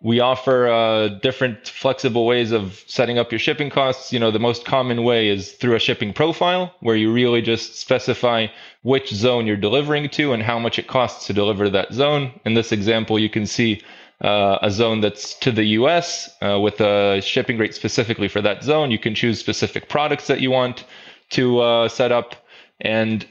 we 0.00 0.20
offer 0.20 0.68
uh, 0.68 1.08
different 1.08 1.66
flexible 1.68 2.24
ways 2.24 2.52
of 2.52 2.84
setting 2.86 3.18
up 3.18 3.32
your 3.32 3.40
shipping 3.40 3.68
costs. 3.68 4.12
You 4.12 4.20
know, 4.20 4.30
the 4.30 4.38
most 4.38 4.64
common 4.64 5.02
way 5.02 5.28
is 5.28 5.52
through 5.52 5.74
a 5.74 5.80
shipping 5.80 6.12
profile 6.12 6.72
where 6.80 6.94
you 6.94 7.12
really 7.12 7.42
just 7.42 7.80
specify 7.80 8.46
which 8.82 9.10
zone 9.10 9.46
you're 9.46 9.56
delivering 9.56 10.08
to 10.10 10.32
and 10.32 10.42
how 10.42 10.58
much 10.58 10.78
it 10.78 10.86
costs 10.86 11.26
to 11.26 11.32
deliver 11.32 11.68
that 11.68 11.92
zone. 11.92 12.38
In 12.44 12.54
this 12.54 12.70
example, 12.70 13.18
you 13.18 13.28
can 13.28 13.44
see 13.44 13.82
uh, 14.20 14.58
a 14.62 14.70
zone 14.70 15.00
that's 15.00 15.34
to 15.40 15.50
the 15.50 15.64
US 15.64 16.30
uh, 16.42 16.60
with 16.60 16.80
a 16.80 17.20
shipping 17.20 17.58
rate 17.58 17.74
specifically 17.74 18.28
for 18.28 18.40
that 18.40 18.62
zone. 18.62 18.92
You 18.92 18.98
can 18.98 19.16
choose 19.16 19.40
specific 19.40 19.88
products 19.88 20.28
that 20.28 20.40
you 20.40 20.52
want 20.52 20.84
to 21.30 21.58
uh, 21.58 21.88
set 21.88 22.12
up. 22.12 22.36
And 22.80 23.26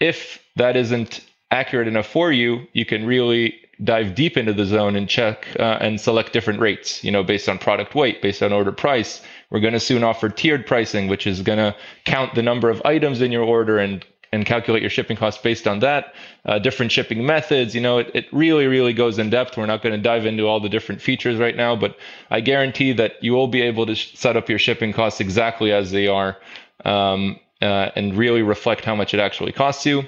if 0.00 0.42
that 0.56 0.74
isn't 0.74 1.20
accurate 1.50 1.88
enough 1.88 2.06
for 2.06 2.32
you, 2.32 2.66
you 2.72 2.86
can 2.86 3.06
really 3.06 3.60
dive 3.82 4.14
deep 4.14 4.36
into 4.36 4.52
the 4.52 4.64
zone 4.64 4.96
and 4.96 5.08
check 5.08 5.46
uh, 5.58 5.78
and 5.80 6.00
select 6.00 6.32
different 6.32 6.60
rates, 6.60 7.02
you 7.04 7.10
know, 7.10 7.22
based 7.22 7.48
on 7.48 7.58
product 7.58 7.94
weight, 7.94 8.20
based 8.20 8.42
on 8.42 8.52
order 8.52 8.72
price. 8.72 9.22
We're 9.50 9.60
going 9.60 9.74
to 9.74 9.80
soon 9.80 10.02
offer 10.02 10.28
tiered 10.28 10.66
pricing, 10.66 11.08
which 11.08 11.26
is 11.26 11.42
going 11.42 11.58
to 11.58 11.76
count 12.04 12.34
the 12.34 12.42
number 12.42 12.70
of 12.70 12.82
items 12.84 13.20
in 13.20 13.32
your 13.32 13.44
order 13.44 13.78
and 13.78 14.04
and 14.30 14.44
calculate 14.44 14.82
your 14.82 14.90
shipping 14.90 15.16
costs 15.16 15.40
based 15.40 15.66
on 15.66 15.78
that. 15.78 16.14
Uh, 16.44 16.58
different 16.58 16.92
shipping 16.92 17.24
methods, 17.24 17.74
you 17.74 17.80
know, 17.80 17.96
it, 17.96 18.10
it 18.14 18.26
really, 18.30 18.66
really 18.66 18.92
goes 18.92 19.18
in 19.18 19.30
depth. 19.30 19.56
We're 19.56 19.64
not 19.64 19.82
going 19.82 19.94
to 19.94 20.02
dive 20.02 20.26
into 20.26 20.46
all 20.46 20.60
the 20.60 20.68
different 20.68 21.00
features 21.00 21.38
right 21.38 21.56
now, 21.56 21.74
but 21.74 21.96
I 22.30 22.40
guarantee 22.40 22.92
that 22.92 23.12
you 23.22 23.32
will 23.32 23.48
be 23.48 23.62
able 23.62 23.86
to 23.86 23.94
sh- 23.94 24.14
set 24.16 24.36
up 24.36 24.50
your 24.50 24.58
shipping 24.58 24.92
costs 24.92 25.20
exactly 25.20 25.72
as 25.72 25.92
they 25.92 26.08
are 26.08 26.36
um, 26.84 27.40
uh, 27.62 27.90
and 27.96 28.16
really 28.16 28.42
reflect 28.42 28.84
how 28.84 28.94
much 28.94 29.14
it 29.14 29.20
actually 29.20 29.52
costs 29.52 29.86
you. 29.86 30.04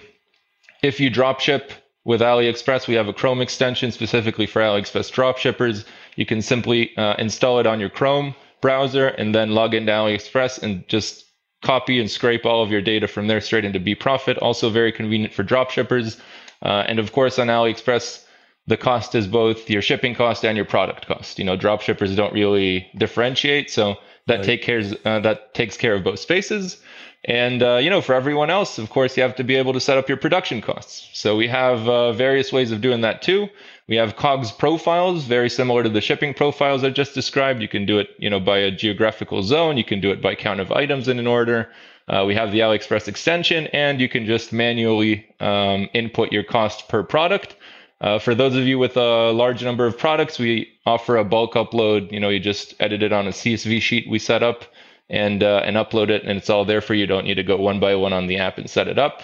If 0.82 1.00
you 1.00 1.08
drop 1.08 1.40
ship, 1.40 1.72
with 2.04 2.20
AliExpress, 2.20 2.88
we 2.88 2.94
have 2.94 3.08
a 3.08 3.12
Chrome 3.12 3.40
extension 3.40 3.92
specifically 3.92 4.46
for 4.46 4.62
AliExpress 4.62 5.12
dropshippers. 5.12 5.84
You 6.16 6.26
can 6.26 6.42
simply 6.42 6.96
uh, 6.96 7.14
install 7.18 7.58
it 7.60 7.66
on 7.66 7.80
your 7.80 7.90
Chrome 7.90 8.34
browser 8.60 9.08
and 9.08 9.34
then 9.34 9.50
log 9.50 9.74
into 9.74 9.92
AliExpress 9.92 10.62
and 10.62 10.86
just 10.88 11.24
copy 11.62 12.00
and 12.00 12.10
scrape 12.10 12.46
all 12.46 12.62
of 12.62 12.70
your 12.70 12.80
data 12.80 13.06
from 13.06 13.26
there 13.26 13.40
straight 13.40 13.64
into 13.64 13.80
BeProfit. 13.80 14.38
Also 14.40 14.70
very 14.70 14.92
convenient 14.92 15.34
for 15.34 15.44
dropshippers. 15.44 16.18
Uh, 16.62 16.84
and 16.86 16.98
of 16.98 17.12
course, 17.12 17.38
on 17.38 17.48
AliExpress, 17.48 18.24
the 18.66 18.76
cost 18.76 19.14
is 19.14 19.26
both 19.26 19.68
your 19.68 19.82
shipping 19.82 20.14
cost 20.14 20.44
and 20.44 20.56
your 20.56 20.66
product 20.66 21.06
cost. 21.06 21.38
You 21.38 21.44
know, 21.44 21.56
dropshippers 21.56 22.14
don't 22.16 22.32
really 22.32 22.88
differentiate, 22.96 23.70
so 23.70 23.96
that 24.26 24.36
right. 24.36 24.44
take 24.44 24.62
cares 24.62 24.94
uh, 25.04 25.20
that 25.20 25.54
takes 25.54 25.76
care 25.76 25.94
of 25.94 26.04
both 26.04 26.20
spaces. 26.20 26.78
And 27.24 27.62
uh, 27.62 27.76
you 27.76 27.90
know, 27.90 28.00
for 28.00 28.14
everyone 28.14 28.48
else, 28.50 28.78
of 28.78 28.88
course, 28.88 29.16
you 29.16 29.22
have 29.22 29.36
to 29.36 29.44
be 29.44 29.56
able 29.56 29.74
to 29.74 29.80
set 29.80 29.98
up 29.98 30.08
your 30.08 30.16
production 30.16 30.62
costs. 30.62 31.08
So 31.12 31.36
we 31.36 31.48
have 31.48 31.86
uh, 31.86 32.12
various 32.12 32.52
ways 32.52 32.72
of 32.72 32.80
doing 32.80 33.02
that 33.02 33.20
too. 33.20 33.48
We 33.88 33.96
have 33.96 34.16
COGS 34.16 34.52
profiles, 34.52 35.24
very 35.24 35.50
similar 35.50 35.82
to 35.82 35.88
the 35.88 36.00
shipping 36.00 36.32
profiles 36.32 36.84
I 36.84 36.90
just 36.90 37.12
described. 37.12 37.60
You 37.60 37.68
can 37.68 37.84
do 37.84 37.98
it, 37.98 38.10
you 38.18 38.30
know, 38.30 38.40
by 38.40 38.58
a 38.58 38.70
geographical 38.70 39.42
zone. 39.42 39.76
You 39.76 39.84
can 39.84 40.00
do 40.00 40.12
it 40.12 40.22
by 40.22 40.34
count 40.34 40.60
of 40.60 40.72
items 40.72 41.08
in 41.08 41.18
an 41.18 41.26
order. 41.26 41.68
Uh, 42.08 42.24
we 42.26 42.34
have 42.34 42.52
the 42.52 42.60
AliExpress 42.60 43.06
extension, 43.06 43.66
and 43.68 44.00
you 44.00 44.08
can 44.08 44.26
just 44.26 44.52
manually 44.52 45.26
um, 45.40 45.88
input 45.92 46.32
your 46.32 46.42
cost 46.42 46.88
per 46.88 47.02
product. 47.02 47.56
Uh, 48.00 48.18
for 48.18 48.34
those 48.34 48.56
of 48.56 48.64
you 48.64 48.78
with 48.78 48.96
a 48.96 49.30
large 49.30 49.62
number 49.62 49.86
of 49.86 49.98
products, 49.98 50.38
we 50.38 50.68
offer 50.86 51.16
a 51.16 51.24
bulk 51.24 51.54
upload. 51.54 52.10
You 52.10 52.18
know, 52.18 52.30
you 52.30 52.40
just 52.40 52.74
edit 52.80 53.02
it 53.02 53.12
on 53.12 53.26
a 53.26 53.30
CSV 53.30 53.82
sheet 53.82 54.08
we 54.08 54.18
set 54.18 54.42
up 54.42 54.64
and 55.10 55.42
uh, 55.42 55.62
and 55.64 55.76
upload 55.76 56.08
it, 56.08 56.22
and 56.22 56.38
it's 56.38 56.48
all 56.48 56.64
there 56.64 56.80
for 56.80 56.94
you. 56.94 57.00
You 57.00 57.06
don't 57.06 57.24
need 57.24 57.34
to 57.34 57.42
go 57.42 57.56
one 57.56 57.80
by 57.80 57.94
one 57.96 58.12
on 58.12 58.28
the 58.28 58.38
app 58.38 58.56
and 58.56 58.70
set 58.70 58.88
it 58.88 58.98
up. 58.98 59.22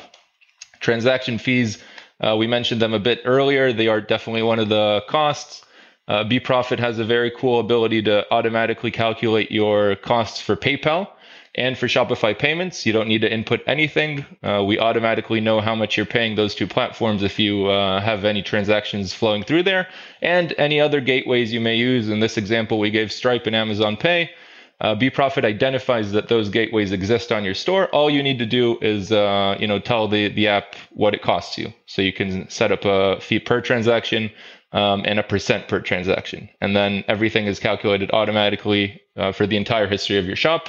Transaction 0.81 1.39
fees, 1.39 1.83
uh, 2.21 2.37
we 2.37 2.47
mentioned 2.47 2.83
them 2.83 2.93
a 2.93 2.99
bit 2.99 3.21
earlier. 3.25 3.73
They 3.73 3.89
are 3.89 4.01
definitely 4.01 4.43
one 4.43 4.59
of 4.59 4.69
the 4.69 5.03
costs. 5.09 5.65
Uh, 6.09 6.25
BeProfit 6.25 6.79
has 6.79 6.99
a 6.99 7.05
very 7.05 7.31
cool 7.31 7.59
ability 7.59 8.03
to 8.03 8.25
automatically 8.33 8.91
calculate 8.91 9.51
your 9.51 9.97
costs 9.97 10.41
for 10.41 10.55
PayPal 10.55 11.09
and 11.57 11.77
for 11.77 11.87
Shopify 11.87 12.39
payments. 12.39 12.87
You 12.87 12.93
don't 12.93 13.09
need 13.09 13.23
to 13.23 13.33
input 13.33 13.61
anything. 13.67 14.25
Uh, 14.43 14.63
we 14.65 14.79
automatically 14.79 15.41
know 15.41 15.61
how 15.61 15.75
much 15.75 15.97
you're 15.97 16.07
paying 16.07 16.37
those 16.37 16.55
two 16.55 16.67
platforms 16.67 17.23
if 17.23 17.39
you 17.39 17.67
uh, 17.67 18.01
have 18.01 18.25
any 18.25 18.43
transactions 18.43 19.13
flowing 19.13 19.43
through 19.43 19.65
there, 19.65 19.89
and 20.23 20.55
any 20.59 20.81
other 20.81 21.01
gateways 21.01 21.53
you 21.53 21.61
may 21.61 21.77
use. 21.77 22.09
In 22.09 22.21
this 22.21 22.37
example, 22.37 22.79
we 22.79 22.91
gave 22.91 23.11
Stripe 23.11 23.47
and 23.47 23.57
Amazon 23.57 23.97
Pay. 23.97 24.31
Uh, 24.81 24.95
BeProfit 24.95 25.45
identifies 25.45 26.13
that 26.13 26.29
those 26.29 26.51
gateways 26.51 26.93
exist 26.93 27.33
on 27.33 27.45
your 27.45 27.55
store. 27.55 27.89
All 27.89 28.11
you 28.11 28.23
need 28.23 28.39
to 28.39 28.47
do 28.47 28.79
is, 28.83 29.11
uh, 29.11 29.57
you 29.59 29.67
know, 29.67 29.79
tell 29.79 30.07
the, 30.07 30.29
the 30.29 30.49
app 30.49 30.75
what 30.91 31.15
it 31.15 31.23
costs 31.23 31.57
you. 31.57 31.73
So 31.87 32.03
you 32.03 32.13
can 32.13 32.49
set 32.51 32.73
up 32.73 32.85
a 32.85 33.21
fee 33.21 33.39
per 33.39 33.61
transaction 33.61 34.31
um, 34.73 35.03
and 35.07 35.19
a 35.19 35.23
percent 35.23 35.69
per 35.69 35.81
transaction. 35.81 36.49
And 36.61 36.77
then 36.77 37.05
everything 37.09 37.47
is 37.47 37.59
calculated 37.59 38.11
automatically 38.11 39.01
uh, 39.17 39.33
for 39.33 39.47
the 39.47 39.57
entire 39.57 39.87
history 39.87 40.19
of 40.19 40.27
your 40.27 40.37
shop. 40.37 40.69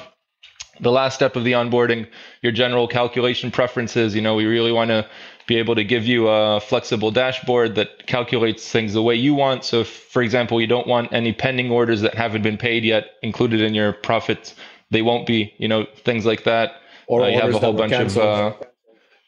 The 0.79 0.91
last 0.91 1.15
step 1.15 1.35
of 1.35 1.43
the 1.43 1.53
onboarding, 1.53 2.07
your 2.41 2.51
general 2.51 2.87
calculation 2.87 3.51
preferences. 3.51 4.15
You 4.15 4.21
know, 4.21 4.35
we 4.35 4.45
really 4.45 4.71
want 4.71 4.89
to 4.89 5.07
be 5.47 5.57
able 5.57 5.75
to 5.75 5.83
give 5.83 6.05
you 6.05 6.27
a 6.27 6.59
flexible 6.59 7.11
dashboard 7.11 7.75
that 7.75 8.05
calculates 8.05 8.69
things 8.69 8.93
the 8.93 9.01
way 9.01 9.15
you 9.15 9.33
want. 9.33 9.63
So, 9.63 9.81
if, 9.81 9.87
for 9.87 10.21
example, 10.21 10.59
you 10.59 10.67
don't 10.67 10.87
want 10.87 11.13
any 11.13 11.33
pending 11.33 11.71
orders 11.71 12.01
that 12.01 12.15
haven't 12.15 12.41
been 12.41 12.57
paid 12.57 12.83
yet 12.83 13.11
included 13.21 13.61
in 13.61 13.73
your 13.73 13.93
profits, 13.93 14.55
they 14.91 15.01
won't 15.01 15.25
be. 15.25 15.53
You 15.57 15.67
know, 15.67 15.85
things 16.03 16.25
like 16.25 16.43
that. 16.43 16.81
Or 17.07 17.23
uh, 17.23 17.27
you 17.27 17.39
have 17.39 17.53
a 17.53 17.59
whole 17.59 17.73
bunch 17.73 17.93
canceled. 17.93 18.25
of 18.25 18.53
uh, 18.53 18.65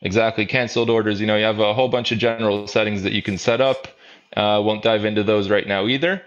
exactly 0.02 0.46
canceled 0.46 0.90
orders. 0.90 1.20
You 1.22 1.28
know, 1.28 1.38
you 1.38 1.46
have 1.46 1.60
a 1.60 1.74
whole 1.74 1.90
bunch 1.90 2.12
of 2.12 2.20
general 2.20 2.68
settings 2.68 3.04
that 3.04 3.14
you 3.14 3.22
can 3.22 3.38
set 3.38 3.62
up. 3.62 3.88
Uh, 4.36 4.62
won't 4.64 4.84
dive 4.84 5.06
into 5.06 5.24
those 5.24 5.50
right 5.50 5.68
now 5.68 5.88
either. 5.88 6.22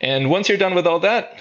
And 0.00 0.28
once 0.28 0.48
you're 0.48 0.58
done 0.58 0.74
with 0.74 0.86
all 0.86 1.00
that, 1.00 1.38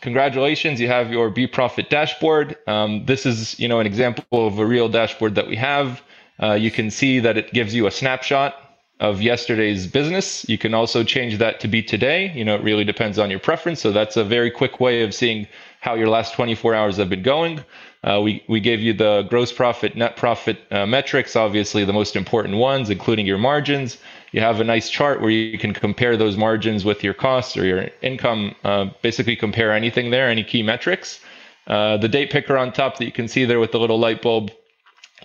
congratulations, 0.00 0.80
you 0.80 0.88
have 0.88 1.10
your 1.10 1.30
BeProfit 1.30 1.88
dashboard. 1.88 2.56
Um, 2.66 3.04
this 3.06 3.26
is, 3.26 3.58
you 3.58 3.68
know, 3.68 3.80
an 3.80 3.86
example 3.86 4.46
of 4.46 4.58
a 4.58 4.66
real 4.66 4.88
dashboard 4.88 5.34
that 5.34 5.46
we 5.46 5.56
have. 5.56 6.02
Uh, 6.42 6.54
you 6.54 6.70
can 6.70 6.90
see 6.90 7.20
that 7.20 7.36
it 7.36 7.52
gives 7.52 7.74
you 7.74 7.86
a 7.86 7.90
snapshot 7.90 8.54
of 9.00 9.22
yesterday's 9.22 9.86
business. 9.86 10.46
You 10.48 10.58
can 10.58 10.74
also 10.74 11.02
change 11.02 11.38
that 11.38 11.60
to 11.60 11.68
be 11.68 11.82
today. 11.82 12.32
You 12.34 12.44
know, 12.44 12.54
it 12.54 12.62
really 12.62 12.84
depends 12.84 13.18
on 13.18 13.30
your 13.30 13.38
preference. 13.38 13.80
So 13.80 13.92
that's 13.92 14.16
a 14.16 14.24
very 14.24 14.50
quick 14.50 14.78
way 14.78 15.02
of 15.02 15.14
seeing 15.14 15.46
how 15.80 15.94
your 15.94 16.08
last 16.08 16.34
24 16.34 16.74
hours 16.74 16.98
have 16.98 17.08
been 17.08 17.22
going. 17.22 17.64
Uh, 18.04 18.20
we, 18.22 18.42
we 18.48 18.60
gave 18.60 18.80
you 18.80 18.92
the 18.92 19.26
gross 19.28 19.52
profit, 19.52 19.96
net 19.96 20.16
profit 20.16 20.58
uh, 20.70 20.86
metrics, 20.86 21.36
obviously 21.36 21.84
the 21.84 21.92
most 21.92 22.16
important 22.16 22.56
ones, 22.56 22.90
including 22.90 23.26
your 23.26 23.38
margins. 23.38 23.98
You 24.32 24.40
have 24.40 24.60
a 24.60 24.64
nice 24.64 24.88
chart 24.88 25.20
where 25.20 25.30
you 25.30 25.58
can 25.58 25.72
compare 25.72 26.16
those 26.16 26.36
margins 26.36 26.84
with 26.84 27.02
your 27.02 27.14
costs 27.14 27.56
or 27.56 27.64
your 27.64 27.88
income, 28.02 28.54
uh, 28.64 28.86
basically 29.02 29.36
compare 29.36 29.72
anything 29.72 30.10
there, 30.10 30.28
any 30.28 30.44
key 30.44 30.62
metrics. 30.62 31.20
Uh, 31.66 31.96
the 31.96 32.08
date 32.08 32.30
picker 32.30 32.56
on 32.56 32.72
top 32.72 32.98
that 32.98 33.04
you 33.04 33.12
can 33.12 33.28
see 33.28 33.44
there 33.44 33.60
with 33.60 33.72
the 33.72 33.78
little 33.78 33.98
light 33.98 34.22
bulb 34.22 34.50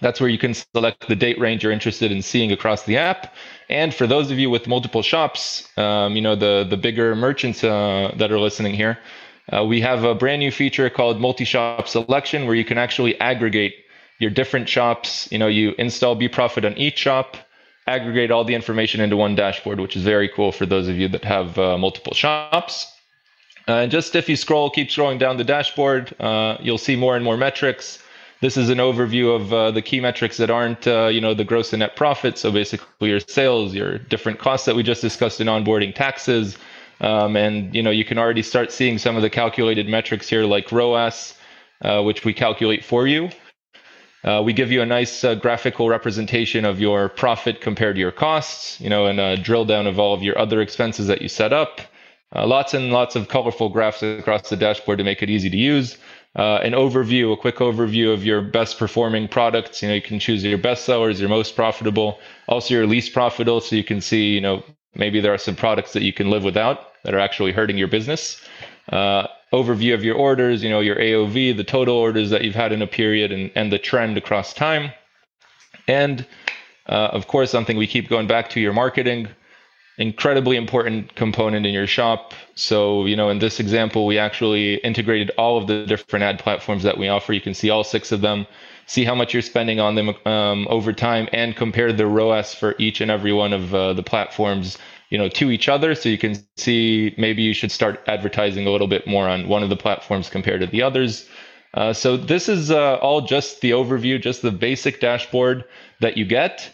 that's 0.02 0.20
where 0.20 0.30
you 0.30 0.38
can 0.38 0.54
select 0.54 1.08
the 1.08 1.16
date 1.16 1.40
range 1.40 1.64
you're 1.64 1.72
interested 1.72 2.12
in 2.12 2.22
seeing 2.22 2.52
across 2.52 2.84
the 2.84 2.98
app. 2.98 3.34
And 3.70 3.94
for 3.94 4.08
those 4.08 4.30
of 4.30 4.38
you 4.38 4.50
with 4.50 4.68
multiple 4.68 5.02
shops, 5.02 5.70
um, 5.78 6.16
you 6.16 6.22
know, 6.22 6.36
the, 6.36 6.66
the 6.70 6.78
bigger 6.78 7.16
merchants 7.16 7.64
uh, 7.64 8.14
that 8.18 8.32
are 8.32 8.40
listening 8.40 8.74
here, 8.74 8.98
uh, 9.54 9.64
we 9.64 9.80
have 9.82 10.04
a 10.04 10.14
brand 10.14 10.40
new 10.40 10.52
feature 10.52 10.90
called 10.90 11.22
multi-shop 11.22 11.88
selection 11.88 12.46
where 12.46 12.56
you 12.56 12.66
can 12.66 12.78
actually 12.78 13.20
aggregate 13.20 13.76
your 14.20 14.32
different 14.32 14.68
shops. 14.68 15.30
You 15.32 15.38
know, 15.38 15.48
you 15.48 15.74
install 15.78 16.16
BeProfit 16.16 16.66
on 16.66 16.78
each 16.78 16.98
shop, 16.98 17.38
aggregate 17.88 18.32
all 18.32 18.44
the 18.44 18.56
information 18.56 19.02
into 19.02 19.18
one 19.18 19.36
dashboard, 19.36 19.80
which 19.80 19.96
is 19.96 20.04
very 20.04 20.28
cool 20.30 20.52
for 20.52 20.66
those 20.66 20.88
of 20.88 20.98
you 20.98 21.08
that 21.10 21.24
have 21.24 21.58
uh, 21.58 21.78
multiple 21.78 22.14
shops. 22.14 22.92
Uh, 23.68 23.74
and 23.74 23.92
just 23.92 24.16
if 24.16 24.30
you 24.30 24.36
scroll, 24.36 24.70
keep 24.70 24.90
scrolling 24.90 25.20
down 25.20 25.38
the 25.38 25.44
dashboard, 25.44 26.14
uh, 26.20 26.58
you'll 26.62 26.78
see 26.78 26.96
more 26.96 27.16
and 27.16 27.24
more 27.24 27.38
metrics. 27.38 28.00
This 28.42 28.58
is 28.58 28.70
an 28.70 28.80
overview 28.80 29.36
of 29.36 29.54
uh, 29.54 29.72
the 29.72 29.82
key 29.82 30.00
metrics 30.00 30.38
that 30.38 30.50
aren't, 30.50 30.86
uh, 30.88 31.08
you 31.08 31.22
know, 31.22 31.34
the 31.34 31.44
gross 31.44 31.74
and 31.74 31.80
net 31.80 31.96
profit. 31.96 32.38
So 32.38 32.52
basically, 32.52 33.10
your 33.10 33.20
sales, 33.20 33.74
your 33.74 33.98
different 33.98 34.40
costs 34.40 34.66
that 34.66 34.76
we 34.76 34.84
just 34.84 35.02
discussed 35.02 35.40
in 35.42 35.48
onboarding, 35.48 35.96
taxes, 35.96 36.58
um, 37.02 37.36
and 37.36 37.74
you 37.74 37.82
know, 37.82 37.92
you 37.92 38.06
can 38.06 38.18
already 38.18 38.42
start 38.42 38.72
seeing 38.72 38.98
some 38.98 39.16
of 39.16 39.22
the 39.22 39.30
calculated 39.30 39.88
metrics 39.88 40.30
here, 40.30 40.44
like 40.44 40.72
ROAS, 40.72 41.34
uh, 41.82 42.04
which 42.04 42.24
we 42.24 42.34
calculate 42.34 42.84
for 42.84 43.08
you. 43.08 43.30
Uh, 44.26 44.42
we 44.44 44.54
give 44.54 44.72
you 44.72 44.82
a 44.82 44.86
nice 44.86 45.24
uh, 45.24 45.36
graphical 45.36 45.88
representation 45.88 46.66
of 46.66 46.80
your 46.80 47.10
profit 47.10 47.62
compared 47.62 47.96
to 47.96 48.00
your 48.00 48.12
costs, 48.12 48.82
you 48.82 48.90
know, 48.90 49.06
and 49.06 49.20
a 49.20 49.38
drill 49.38 49.66
down 49.66 49.86
of 49.86 50.00
all 50.00 50.16
of 50.16 50.24
your 50.24 50.38
other 50.38 50.62
expenses 50.62 51.06
that 51.06 51.22
you 51.22 51.30
set 51.30 51.54
up. 51.54 51.80
Uh, 52.36 52.46
lots 52.46 52.74
and 52.74 52.92
lots 52.92 53.16
of 53.16 53.28
colorful 53.28 53.70
graphs 53.70 54.02
across 54.02 54.50
the 54.50 54.58
dashboard 54.58 54.98
to 54.98 55.04
make 55.04 55.22
it 55.22 55.30
easy 55.30 55.50
to 55.50 55.58
use 55.58 55.98
uh, 56.36 56.60
an 56.64 56.74
overview, 56.74 57.32
a 57.32 57.38
quick 57.38 57.58
overview 57.58 58.14
of 58.14 58.26
your 58.26 58.42
best 58.42 58.78
performing 58.78 59.28
products. 59.28 59.82
You 59.82 59.90
know, 59.90 59.96
you 59.96 60.02
can 60.02 60.20
choose 60.20 60.44
your 60.44 60.58
best 60.58 60.86
sellers, 60.86 61.20
your 61.20 61.30
most 61.30 61.56
profitable, 61.56 62.20
also 62.48 62.74
your 62.74 62.88
least 62.88 63.14
profitable. 63.14 63.62
So 63.62 63.76
you 63.76 63.84
can 63.84 64.02
see, 64.02 64.34
you 64.34 64.42
know, 64.42 64.64
maybe 64.96 65.22
there 65.22 65.34
are 65.34 65.38
some 65.38 65.56
products 65.56 65.94
that 65.94 66.04
you 66.04 66.12
can 66.12 66.30
live 66.30 66.44
without 66.44 66.92
that 67.04 67.14
are 67.14 67.20
actually 67.20 67.52
hurting 67.52 67.78
your 67.78 67.88
business. 67.88 68.42
Uh, 68.92 69.28
overview 69.64 69.94
of 69.94 70.04
your 70.04 70.16
orders, 70.16 70.64
you 70.64 70.70
know, 70.70 70.82
your 70.82 70.98
AOV, 70.98 71.56
the 71.56 71.64
total 71.64 71.96
orders 71.96 72.30
that 72.30 72.44
you've 72.44 72.56
had 72.56 72.72
in 72.72 72.82
a 72.82 72.88
period, 72.88 73.32
and, 73.32 73.52
and 73.56 73.72
the 73.72 73.80
trend 73.80 74.18
across 74.18 74.54
time. 74.54 74.92
And 75.88 76.26
uh, 76.88 77.10
of 77.18 77.28
course, 77.28 77.52
something 77.52 77.78
we 77.78 77.88
keep 77.88 78.10
going 78.10 78.28
back 78.28 78.50
to 78.52 78.60
your 78.60 78.74
marketing 78.74 79.30
incredibly 79.98 80.58
important 80.58 81.16
component 81.16 81.66
in 81.66 81.74
your 81.74 81.88
shop. 81.88 82.34
So, 82.56 83.06
you 83.06 83.16
know, 83.16 83.30
in 83.30 83.40
this 83.40 83.60
example, 83.60 84.06
we 84.06 84.18
actually 84.18 84.76
integrated 84.76 85.32
all 85.38 85.58
of 85.58 85.68
the 85.68 85.86
different 85.86 86.24
ad 86.24 86.40
platforms 86.40 86.84
that 86.84 86.98
we 86.98 87.08
offer. 87.08 87.34
You 87.34 87.42
can 87.42 87.54
see 87.54 87.70
all 87.70 87.84
six 87.84 88.12
of 88.12 88.22
them, 88.22 88.46
see 88.86 89.04
how 89.04 89.16
much 89.16 89.34
you're 89.34 89.42
spending 89.42 89.80
on 89.80 89.96
them 89.96 90.16
um, 90.26 90.68
over 90.70 90.94
time, 90.94 91.28
and 91.32 91.56
compare 91.56 91.92
the 91.92 92.06
ROAS 92.08 92.54
for 92.54 92.76
each 92.78 93.02
and 93.02 93.12
every 93.12 93.34
one 93.34 93.54
of 93.54 93.74
uh, 93.74 93.94
the 93.94 94.04
platforms, 94.04 94.78
you 95.10 95.18
know, 95.18 95.30
to 95.30 95.52
each 95.52 95.68
other. 95.70 95.96
So 95.96 96.10
you 96.10 96.18
can 96.18 96.36
see 96.58 97.14
maybe 97.18 97.42
you 97.42 97.54
should 97.54 97.72
start 97.72 98.02
advertising 98.08 98.68
a 98.68 98.72
little 98.72 98.88
bit 98.88 99.08
more 99.08 99.28
on 99.28 99.48
one 99.48 99.64
of 99.64 99.70
the 99.70 99.78
platforms 99.78 100.30
compared 100.30 100.62
to 100.62 100.68
the 100.68 100.82
others. 100.82 101.28
Uh, 101.74 101.92
so 101.92 102.16
this 102.16 102.48
is 102.48 102.72
uh, 102.72 102.96
all 102.96 103.22
just 103.22 103.62
the 103.62 103.72
overview, 103.72 104.22
just 104.22 104.42
the 104.42 104.52
basic 104.52 105.02
dashboard 105.02 105.66
that 106.00 106.18
you 106.18 106.26
get. 106.26 106.72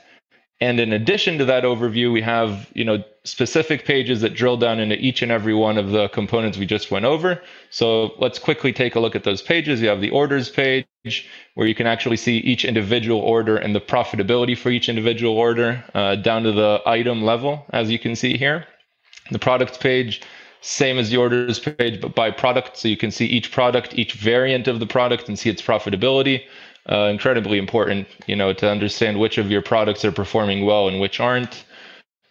And 0.60 0.80
in 0.80 0.94
addition 0.94 1.39
to 1.39 1.46
that 1.46 1.63
overview, 1.63 2.13
we 2.13 2.22
have, 2.22 2.70
you 2.75 2.86
know, 2.86 3.03
specific 3.24 3.84
pages 3.84 4.22
that 4.22 4.36
drill 4.36 4.58
down 4.58 4.80
into 4.80 4.96
each 4.96 5.24
and 5.24 5.32
every 5.32 5.56
one 5.56 5.80
of 5.80 5.89
the 5.89 6.08
components 6.10 6.58
we 6.60 6.68
just 6.68 6.91
went 6.91 7.06
over. 7.06 7.41
So 7.72 8.12
let's 8.20 8.38
quickly 8.38 8.72
take 8.72 8.94
a 8.96 9.00
look 9.00 9.15
at 9.15 9.24
those 9.24 9.41
pages. 9.41 9.82
You 9.82 9.88
have 9.88 10.01
the 10.01 10.12
orders 10.12 10.50
page 10.50 10.86
where 11.55 11.67
you 11.67 11.74
can 11.74 11.88
actually 11.88 12.17
see 12.17 12.38
each 12.38 12.63
individual 12.63 13.20
order 13.20 13.58
and 13.58 13.74
the 13.74 13.81
profitability 13.81 14.58
for 14.58 14.70
each 14.70 14.88
individual 14.88 15.36
order 15.36 15.84
uh, 15.96 16.15
down 16.15 16.43
to 16.43 16.51
the 16.51 16.81
item 16.86 17.24
level, 17.24 17.65
as 17.72 17.89
you 17.89 17.98
can 17.98 18.15
see 18.15 18.38
here. 18.38 18.65
The 19.31 19.39
products 19.39 19.77
page, 19.77 20.22
same 20.62 21.00
as 21.00 21.10
the 21.10 21.17
orders 21.17 21.60
page, 21.60 22.00
but 22.00 22.13
by 22.13 22.29
product. 22.29 22.77
So 22.77 22.88
you 22.88 22.98
can 22.98 23.10
see 23.10 23.25
each 23.25 23.51
product, 23.51 23.96
each 23.96 24.13
variant 24.13 24.67
of 24.67 24.79
the 24.79 24.86
product 24.86 25.27
and 25.27 25.39
see 25.39 25.50
its 25.50 25.62
profitability 25.62 26.43
uh, 26.89 27.10
incredibly 27.12 27.58
important, 27.58 28.08
you 28.27 28.36
know, 28.36 28.53
to 28.53 28.70
understand 28.70 29.20
which 29.20 29.38
of 29.38 29.51
your 29.51 29.62
products 29.62 30.03
are 30.05 30.12
performing 30.12 30.65
well 30.65 30.88
and 30.88 31.00
which 31.00 31.20
aren't. 31.20 31.65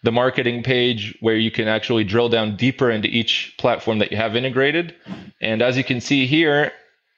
The 0.03 0.13
marketing 0.13 0.63
page 0.63 1.17
where 1.21 1.37
you 1.37 1.51
can 1.51 1.69
actually 1.69 2.05
drill 2.05 2.29
down 2.29 2.57
deeper 2.57 2.91
into 2.91 3.09
each 3.09 3.55
platform 3.59 3.99
that 3.99 4.11
you 4.11 4.17
have 4.17 4.35
integrated. 4.35 4.95
And 5.41 5.61
as 5.61 5.77
you 5.77 5.85
can 5.85 6.01
see 6.01 6.27
here, 6.27 6.73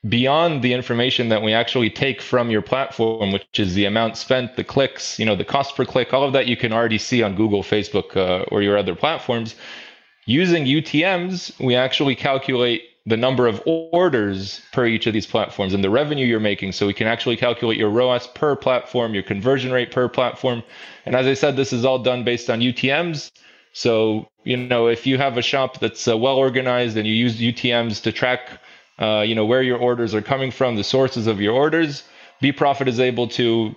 beyond 0.09 0.62
the 0.62 0.73
information 0.73 1.28
that 1.28 1.42
we 1.42 1.52
actually 1.52 1.90
take 1.90 2.21
from 2.21 2.50
your 2.50 2.62
platform, 2.62 3.32
which 3.32 3.59
is 3.59 3.75
the 3.75 3.85
amount 3.85 4.16
spent, 4.16 4.56
the 4.56 4.64
clicks, 4.64 5.18
you 5.18 5.25
know, 5.25 5.37
the 5.37 5.44
cost 5.44 5.76
per 5.76 5.85
click, 5.85 6.12
all 6.12 6.25
of 6.25 6.32
that 6.32 6.47
you 6.47 6.56
can 6.56 6.73
already 6.73 6.99
see 6.99 7.23
on 7.23 7.37
Google, 7.37 7.62
Facebook, 7.62 8.16
uh, 8.16 8.44
or 8.50 8.62
your 8.62 8.76
other 8.76 8.97
platforms. 8.97 9.54
Using 10.26 10.64
UTMs, 10.64 11.59
we 11.61 11.75
actually 11.75 12.16
calculate 12.16 12.82
the 13.06 13.16
number 13.16 13.49
of 13.49 13.61
orders 13.66 14.61
per 14.73 14.87
each 14.87 15.06
of 15.06 15.12
these 15.12 15.26
platforms 15.26 15.75
and 15.75 15.82
the 15.82 15.90
revenue 15.90 16.25
you're 16.25 16.40
making. 16.40 16.73
So 16.73 16.87
we 16.87 16.94
can 16.94 17.09
actually 17.09 17.37
calculate 17.37 17.76
your 17.76 17.90
ROAS 17.90 18.28
per 18.28 18.54
platform, 18.54 19.14
your 19.14 19.25
conversion 19.25 19.73
rate 19.73 19.90
per 19.90 20.09
platform. 20.09 20.62
And 21.04 21.16
as 21.16 21.26
I 21.26 21.35
said, 21.35 21.56
this 21.56 21.73
is 21.73 21.85
all 21.85 21.99
done 21.99 22.23
based 22.23 22.49
on 22.49 22.61
UTMs. 22.61 23.32
So, 23.73 24.28
you 24.44 24.56
know, 24.56 24.87
if 24.87 25.06
you 25.06 25.18
have 25.18 25.37
a 25.37 25.42
shop 25.42 25.80
that's 25.80 26.06
uh, 26.06 26.16
well 26.16 26.37
organized 26.37 26.97
and 26.97 27.06
you 27.06 27.14
use 27.14 27.40
UTMs 27.40 28.02
to 28.02 28.12
track, 28.12 28.61
uh, 29.02 29.23
you 29.23 29.35
know, 29.35 29.44
where 29.44 29.62
your 29.62 29.78
orders 29.78 30.14
are 30.14 30.23
coming 30.23 30.50
from, 30.50 30.76
the 30.76 30.85
sources 30.85 31.26
of 31.26 31.40
your 31.40 31.54
orders, 31.54 32.04
BeProfit 32.42 32.87
is 32.87 33.00
able 33.00 33.26
to 33.28 33.75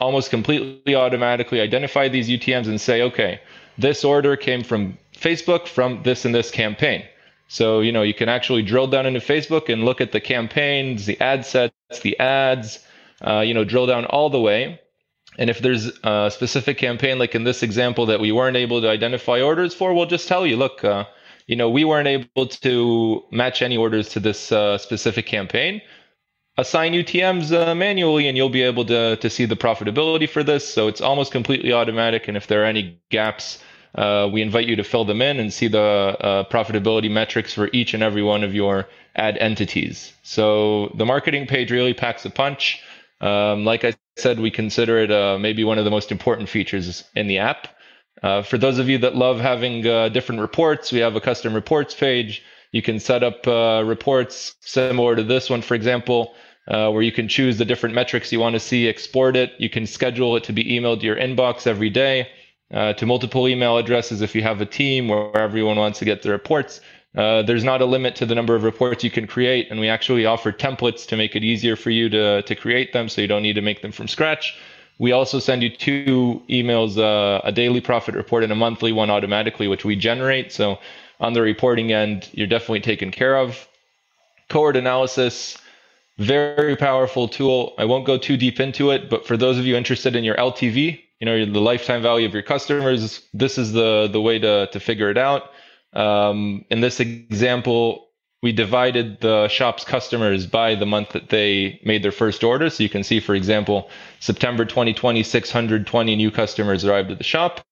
almost 0.00 0.30
completely 0.30 0.94
automatically 0.94 1.60
identify 1.60 2.08
these 2.08 2.28
UTMs 2.28 2.66
and 2.66 2.80
say, 2.80 3.02
okay, 3.02 3.40
this 3.78 4.04
order 4.04 4.36
came 4.36 4.62
from 4.64 4.98
Facebook 5.14 5.68
from 5.68 6.02
this 6.02 6.24
and 6.24 6.34
this 6.34 6.50
campaign. 6.50 7.04
So, 7.48 7.80
you 7.80 7.92
know, 7.92 8.02
you 8.02 8.14
can 8.14 8.28
actually 8.28 8.62
drill 8.62 8.88
down 8.88 9.06
into 9.06 9.20
Facebook 9.20 9.72
and 9.72 9.84
look 9.84 10.00
at 10.00 10.12
the 10.12 10.20
campaigns, 10.20 11.06
the 11.06 11.20
ad 11.20 11.46
sets, 11.46 12.00
the 12.02 12.18
ads, 12.18 12.80
uh, 13.24 13.40
you 13.40 13.54
know, 13.54 13.64
drill 13.64 13.86
down 13.86 14.04
all 14.06 14.30
the 14.30 14.40
way. 14.40 14.80
And 15.38 15.50
if 15.50 15.58
there's 15.60 15.90
a 16.02 16.30
specific 16.32 16.78
campaign, 16.78 17.18
like 17.18 17.34
in 17.34 17.44
this 17.44 17.62
example 17.62 18.06
that 18.06 18.20
we 18.20 18.32
weren't 18.32 18.56
able 18.56 18.80
to 18.80 18.88
identify 18.88 19.40
orders 19.40 19.74
for, 19.74 19.94
we'll 19.94 20.06
just 20.06 20.26
tell 20.26 20.46
you, 20.46 20.56
look, 20.56 20.82
uh, 20.84 21.04
you 21.46 21.56
know, 21.56 21.68
we 21.68 21.84
weren't 21.84 22.08
able 22.08 22.46
to 22.46 23.22
match 23.30 23.62
any 23.62 23.76
orders 23.76 24.08
to 24.10 24.20
this 24.20 24.50
uh, 24.50 24.78
specific 24.78 25.26
campaign. 25.26 25.82
Assign 26.56 26.92
UTMs 26.92 27.52
uh, 27.52 27.74
manually, 27.74 28.28
and 28.28 28.36
you'll 28.36 28.48
be 28.48 28.62
able 28.62 28.84
to 28.86 29.16
to 29.16 29.28
see 29.28 29.44
the 29.44 29.56
profitability 29.56 30.28
for 30.28 30.44
this. 30.44 30.72
So 30.72 30.86
it's 30.86 31.00
almost 31.00 31.32
completely 31.32 31.72
automatic. 31.72 32.28
And 32.28 32.36
if 32.36 32.46
there 32.46 32.62
are 32.62 32.66
any 32.66 33.00
gaps, 33.10 33.58
uh, 33.96 34.28
we 34.32 34.40
invite 34.40 34.66
you 34.66 34.76
to 34.76 34.84
fill 34.84 35.04
them 35.04 35.20
in 35.20 35.38
and 35.38 35.52
see 35.52 35.68
the 35.68 35.80
uh, 35.80 36.44
profitability 36.44 37.10
metrics 37.10 37.52
for 37.52 37.68
each 37.72 37.92
and 37.92 38.02
every 38.02 38.22
one 38.22 38.44
of 38.44 38.54
your 38.54 38.88
ad 39.16 39.36
entities. 39.38 40.12
So 40.22 40.92
the 40.96 41.04
marketing 41.04 41.46
page 41.46 41.70
really 41.70 41.94
packs 41.94 42.24
a 42.24 42.30
punch. 42.30 42.80
Um, 43.20 43.64
like 43.64 43.84
I 43.84 43.94
said, 44.16 44.40
we 44.40 44.50
consider 44.50 44.98
it 44.98 45.10
uh, 45.10 45.38
maybe 45.38 45.64
one 45.64 45.78
of 45.78 45.84
the 45.84 45.90
most 45.90 46.10
important 46.10 46.48
features 46.48 47.04
in 47.14 47.26
the 47.26 47.38
app. 47.38 47.68
Uh, 48.22 48.42
for 48.42 48.58
those 48.58 48.78
of 48.78 48.88
you 48.88 48.98
that 48.98 49.16
love 49.16 49.40
having 49.40 49.86
uh, 49.86 50.08
different 50.08 50.40
reports, 50.40 50.92
we 50.92 50.98
have 51.00 51.16
a 51.16 51.20
custom 51.20 51.54
reports 51.54 51.94
page. 51.94 52.42
You 52.72 52.82
can 52.82 52.98
set 52.98 53.22
up 53.22 53.46
uh, 53.46 53.82
reports 53.84 54.56
similar 54.60 55.16
to 55.16 55.22
this 55.22 55.50
one, 55.50 55.62
for 55.62 55.74
example, 55.74 56.34
where 56.66 57.02
you 57.02 57.12
can 57.12 57.28
choose 57.28 57.58
the 57.58 57.64
different 57.64 57.94
metrics 57.94 58.32
you 58.32 58.40
want 58.40 58.54
to 58.54 58.60
see, 58.60 58.88
export 58.88 59.36
it. 59.36 59.52
You 59.58 59.68
can 59.68 59.86
schedule 59.86 60.36
it 60.36 60.44
to 60.44 60.52
be 60.52 60.64
emailed 60.64 61.00
to 61.00 61.06
your 61.06 61.16
inbox 61.16 61.66
every 61.66 61.90
day 61.90 62.28
uh, 62.72 62.92
to 62.94 63.06
multiple 63.06 63.48
email 63.48 63.78
addresses 63.78 64.20
if 64.22 64.34
you 64.34 64.42
have 64.42 64.60
a 64.60 64.66
team 64.66 65.08
where 65.08 65.36
everyone 65.36 65.76
wants 65.76 65.98
to 65.98 66.04
get 66.04 66.22
the 66.22 66.30
reports. 66.30 66.80
Uh, 67.16 67.42
there's 67.42 67.62
not 67.62 67.80
a 67.80 67.84
limit 67.84 68.16
to 68.16 68.26
the 68.26 68.34
number 68.34 68.56
of 68.56 68.64
reports 68.64 69.04
you 69.04 69.10
can 69.10 69.26
create, 69.26 69.68
and 69.70 69.78
we 69.78 69.88
actually 69.88 70.26
offer 70.26 70.50
templates 70.50 71.06
to 71.06 71.16
make 71.16 71.36
it 71.36 71.44
easier 71.44 71.76
for 71.76 71.90
you 71.90 72.08
to, 72.08 72.42
to 72.42 72.54
create 72.56 72.92
them 72.92 73.08
so 73.08 73.20
you 73.20 73.28
don't 73.28 73.42
need 73.42 73.54
to 73.54 73.62
make 73.62 73.82
them 73.82 73.92
from 73.92 74.08
scratch. 74.08 74.58
We 74.98 75.12
also 75.12 75.38
send 75.38 75.62
you 75.62 75.70
two 75.70 76.42
emails, 76.48 76.98
uh, 76.98 77.40
a 77.44 77.52
daily 77.52 77.80
profit 77.80 78.14
report 78.14 78.44
and 78.44 78.52
a 78.52 78.56
monthly 78.56 78.92
one 78.92 79.10
automatically, 79.10 79.68
which 79.68 79.84
we 79.84 79.96
generate. 79.96 80.52
So 80.52 80.78
on 81.20 81.32
the 81.32 81.42
reporting 81.42 81.92
end, 81.92 82.28
you're 82.32 82.46
definitely 82.46 82.80
taken 82.80 83.10
care 83.10 83.36
of. 83.36 83.68
Cohort 84.48 84.76
analysis, 84.76 85.58
very 86.18 86.76
powerful 86.76 87.28
tool. 87.28 87.74
I 87.78 87.84
won't 87.86 88.06
go 88.06 88.18
too 88.18 88.36
deep 88.36 88.60
into 88.60 88.90
it, 88.90 89.10
but 89.10 89.26
for 89.26 89.36
those 89.36 89.58
of 89.58 89.66
you 89.66 89.76
interested 89.76 90.14
in 90.14 90.22
your 90.22 90.36
LTV, 90.36 91.00
you 91.24 91.26
know 91.26 91.52
the 91.52 91.60
lifetime 91.60 92.02
value 92.02 92.26
of 92.26 92.34
your 92.34 92.42
customers 92.42 93.22
this 93.32 93.56
is 93.56 93.72
the 93.72 94.08
the 94.12 94.20
way 94.20 94.38
to 94.38 94.66
to 94.72 94.80
figure 94.80 95.10
it 95.10 95.18
out 95.18 95.50
um, 95.94 96.64
in 96.70 96.80
this 96.80 97.00
example 97.00 98.03
we 98.44 98.52
divided 98.52 99.18
the 99.22 99.48
shop's 99.48 99.84
customers 99.84 100.46
by 100.46 100.74
the 100.74 100.84
month 100.84 101.12
that 101.12 101.30
they 101.30 101.80
made 101.82 102.02
their 102.02 102.12
first 102.12 102.44
order. 102.44 102.68
So 102.68 102.82
you 102.82 102.90
can 102.90 103.02
see 103.02 103.18
for 103.18 103.34
example 103.34 103.88
september 104.20 104.66
2020 104.66 105.22
620 105.22 106.14
new 106.14 106.30
customers 106.30 106.84
arrived 106.84 107.10
at 107.10 107.16
the 107.16 107.24
shop. 107.24 107.66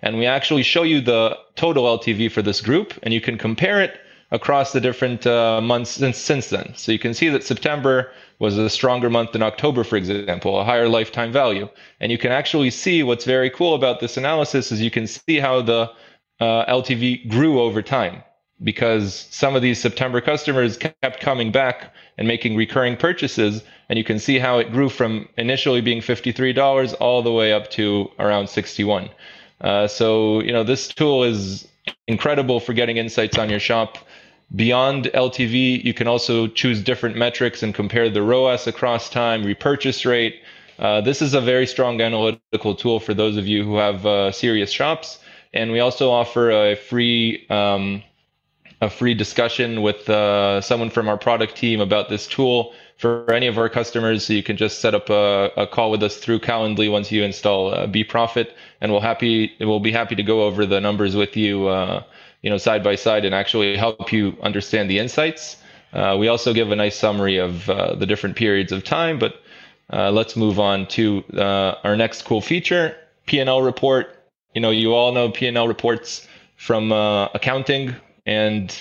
And 0.00 0.18
we 0.18 0.26
actually 0.26 0.62
show 0.62 0.84
you 0.84 1.00
the 1.00 1.36
total 1.56 1.98
ltv 1.98 2.30
for 2.30 2.40
this 2.40 2.60
group 2.60 2.94
and 3.02 3.12
you 3.12 3.20
can 3.20 3.36
compare 3.36 3.80
it 3.82 3.98
across 4.30 4.72
the 4.72 4.80
different 4.80 5.26
uh, 5.26 5.60
months 5.60 5.90
since, 5.90 6.18
since 6.18 6.50
then. 6.50 6.72
So 6.76 6.92
you 6.92 7.00
can 7.00 7.14
see 7.14 7.28
that 7.28 7.42
september 7.42 8.12
was 8.38 8.56
a 8.56 8.70
stronger 8.70 9.10
month 9.10 9.32
than 9.32 9.42
October, 9.42 9.82
for 9.82 9.96
example, 9.96 10.60
a 10.60 10.64
higher 10.64 10.88
lifetime 10.88 11.32
value. 11.32 11.68
And 11.98 12.12
you 12.12 12.18
can 12.18 12.30
actually 12.30 12.70
see 12.70 13.02
what's 13.02 13.24
very 13.24 13.50
cool 13.50 13.74
about 13.74 13.98
this 13.98 14.16
analysis 14.16 14.70
is 14.70 14.80
you 14.80 14.90
can 14.90 15.08
see 15.08 15.40
how 15.40 15.62
the 15.62 15.90
uh, 16.38 16.64
LTV 16.66 17.28
grew 17.28 17.60
over 17.60 17.82
time 17.82 18.22
because 18.64 19.26
some 19.30 19.56
of 19.56 19.62
these 19.62 19.80
September 19.80 20.20
customers 20.20 20.76
kept 20.76 21.20
coming 21.20 21.50
back 21.50 21.92
and 22.18 22.28
making 22.28 22.56
recurring 22.56 22.96
purchases. 22.96 23.62
And 23.88 23.98
you 23.98 24.04
can 24.04 24.18
see 24.18 24.38
how 24.38 24.58
it 24.58 24.70
grew 24.72 24.88
from 24.88 25.28
initially 25.36 25.80
being 25.80 26.00
$53 26.00 26.94
all 27.00 27.22
the 27.22 27.32
way 27.32 27.52
up 27.52 27.70
to 27.72 28.10
around 28.18 28.48
61. 28.48 29.10
Uh, 29.60 29.86
so, 29.86 30.40
you 30.42 30.52
know, 30.52 30.64
this 30.64 30.88
tool 30.88 31.24
is 31.24 31.68
incredible 32.06 32.60
for 32.60 32.72
getting 32.72 32.96
insights 32.96 33.38
on 33.38 33.50
your 33.50 33.60
shop. 33.60 33.98
Beyond 34.54 35.06
LTV, 35.14 35.82
you 35.82 35.94
can 35.94 36.06
also 36.06 36.46
choose 36.46 36.82
different 36.82 37.16
metrics 37.16 37.62
and 37.62 37.74
compare 37.74 38.10
the 38.10 38.22
ROAS 38.22 38.66
across 38.66 39.08
time, 39.08 39.44
repurchase 39.44 40.04
rate. 40.04 40.42
Uh, 40.78 41.00
this 41.00 41.22
is 41.22 41.32
a 41.32 41.40
very 41.40 41.66
strong 41.66 42.00
analytical 42.00 42.74
tool 42.74 43.00
for 43.00 43.14
those 43.14 43.36
of 43.36 43.46
you 43.46 43.64
who 43.64 43.76
have 43.76 44.04
uh, 44.04 44.30
serious 44.30 44.70
shops. 44.70 45.18
And 45.54 45.70
we 45.70 45.80
also 45.80 46.10
offer 46.10 46.50
a 46.50 46.74
free 46.74 47.46
um, 47.48 48.02
a 48.82 48.90
free 48.90 49.14
discussion 49.14 49.80
with 49.80 50.10
uh, 50.10 50.60
someone 50.60 50.90
from 50.90 51.08
our 51.08 51.16
product 51.16 51.56
team 51.56 51.80
about 51.80 52.10
this 52.10 52.26
tool 52.26 52.74
for 52.98 53.32
any 53.32 53.46
of 53.46 53.56
our 53.56 53.68
customers. 53.68 54.26
So 54.26 54.34
you 54.34 54.42
can 54.42 54.56
just 54.56 54.80
set 54.80 54.94
up 54.94 55.08
a, 55.08 55.50
a 55.56 55.66
call 55.66 55.90
with 55.90 56.02
us 56.02 56.16
through 56.18 56.40
Calendly 56.40 56.90
once 56.90 57.10
you 57.10 57.22
install 57.22 57.72
uh, 57.72 57.86
BeProfit, 57.86 58.50
and 58.80 58.92
we'll 58.92 59.00
happy 59.00 59.52
we'll 59.60 59.80
be 59.80 59.92
happy 59.92 60.16
to 60.16 60.22
go 60.22 60.42
over 60.42 60.66
the 60.66 60.80
numbers 60.80 61.16
with 61.16 61.36
you 61.36 61.68
uh, 61.68 62.02
you 62.42 62.50
know, 62.50 62.58
side 62.58 62.82
by 62.82 62.96
side 62.96 63.24
and 63.24 63.34
actually 63.34 63.76
help 63.76 64.12
you 64.12 64.36
understand 64.42 64.90
the 64.90 64.98
insights. 64.98 65.56
Uh, 65.92 66.16
we 66.18 66.28
also 66.28 66.52
give 66.52 66.70
a 66.70 66.76
nice 66.76 66.96
summary 66.96 67.38
of 67.38 67.68
uh, 67.70 67.94
the 67.94 68.06
different 68.06 68.36
periods 68.36 68.72
of 68.72 68.82
time, 68.82 69.18
but 69.18 69.40
uh, 69.92 70.10
let's 70.10 70.36
move 70.36 70.58
on 70.58 70.86
to 70.86 71.22
uh, 71.34 71.76
our 71.84 71.96
next 71.96 72.22
cool 72.22 72.40
feature, 72.40 72.96
P&L 73.26 73.62
report. 73.62 74.16
You 74.54 74.60
know, 74.60 74.70
you 74.70 74.94
all 74.94 75.12
know 75.12 75.30
P&L 75.30 75.68
reports 75.68 76.26
from 76.56 76.92
uh, 76.92 77.26
accounting, 77.34 77.94
and 78.26 78.76